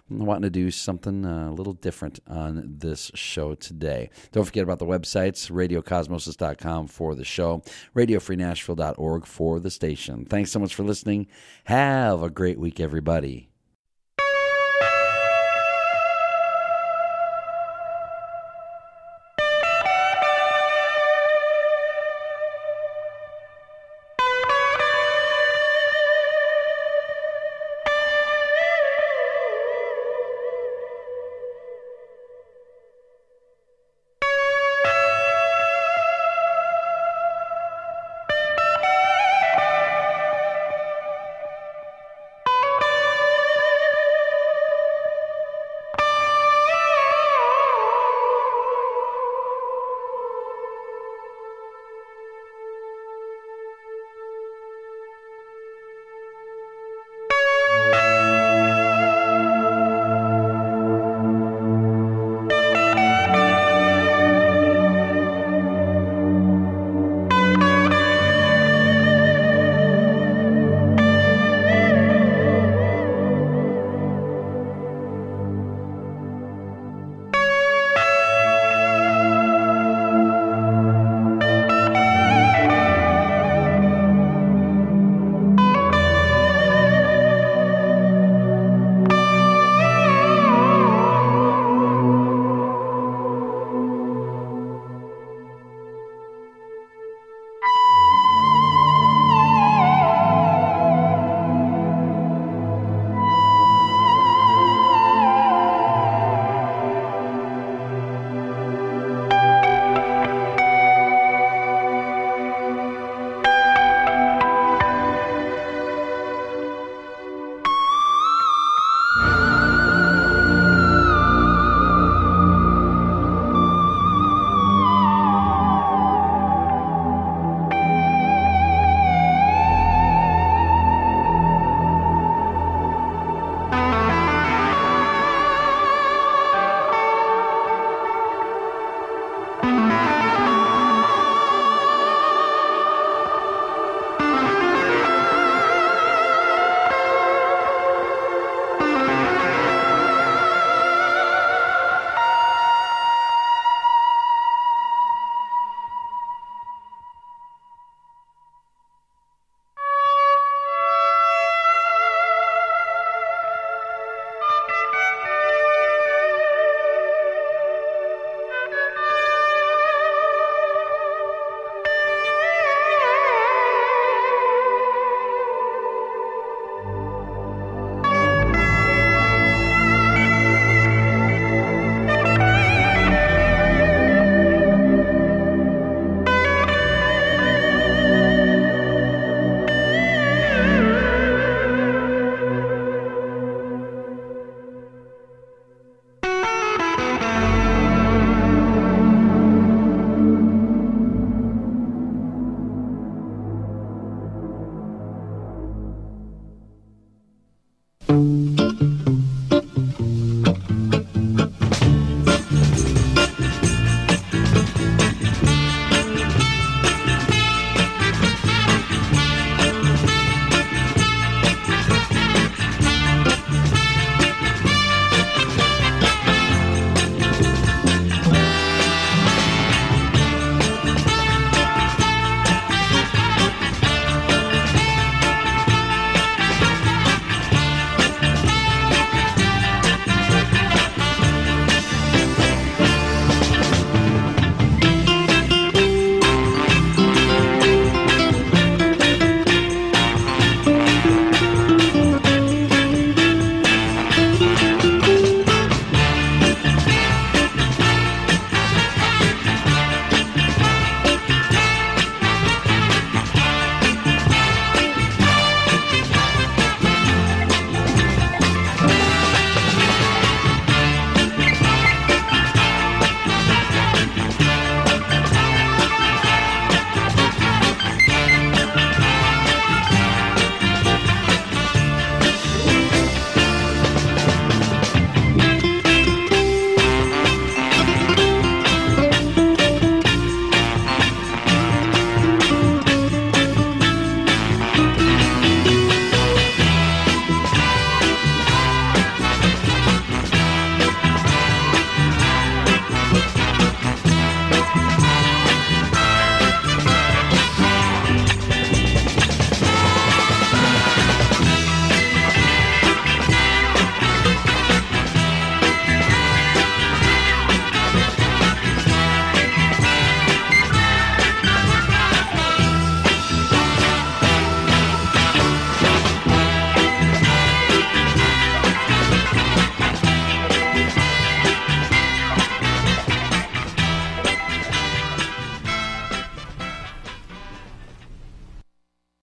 wanting 0.09 0.41
to 0.41 0.49
do 0.49 0.69
something 0.69 1.23
a 1.23 1.53
little 1.53 1.71
different 1.71 2.19
on 2.27 2.75
this 2.79 3.09
show 3.13 3.55
today. 3.55 4.09
Don't 4.33 4.43
forget 4.43 4.63
about 4.63 4.79
the 4.79 4.85
websites, 4.85 5.49
radiocosmosis.com 5.49 6.87
for 6.87 7.15
the 7.15 7.23
show, 7.23 7.63
radiofreenashville.org 7.95 9.25
for 9.25 9.61
the 9.61 9.71
station. 9.71 10.25
Thanks 10.25 10.51
so 10.51 10.59
much 10.59 10.75
for 10.75 10.83
listening. 10.83 11.27
Have 11.63 12.21
a 12.21 12.29
great 12.29 12.59
week, 12.59 12.81
everybody. 12.81 13.47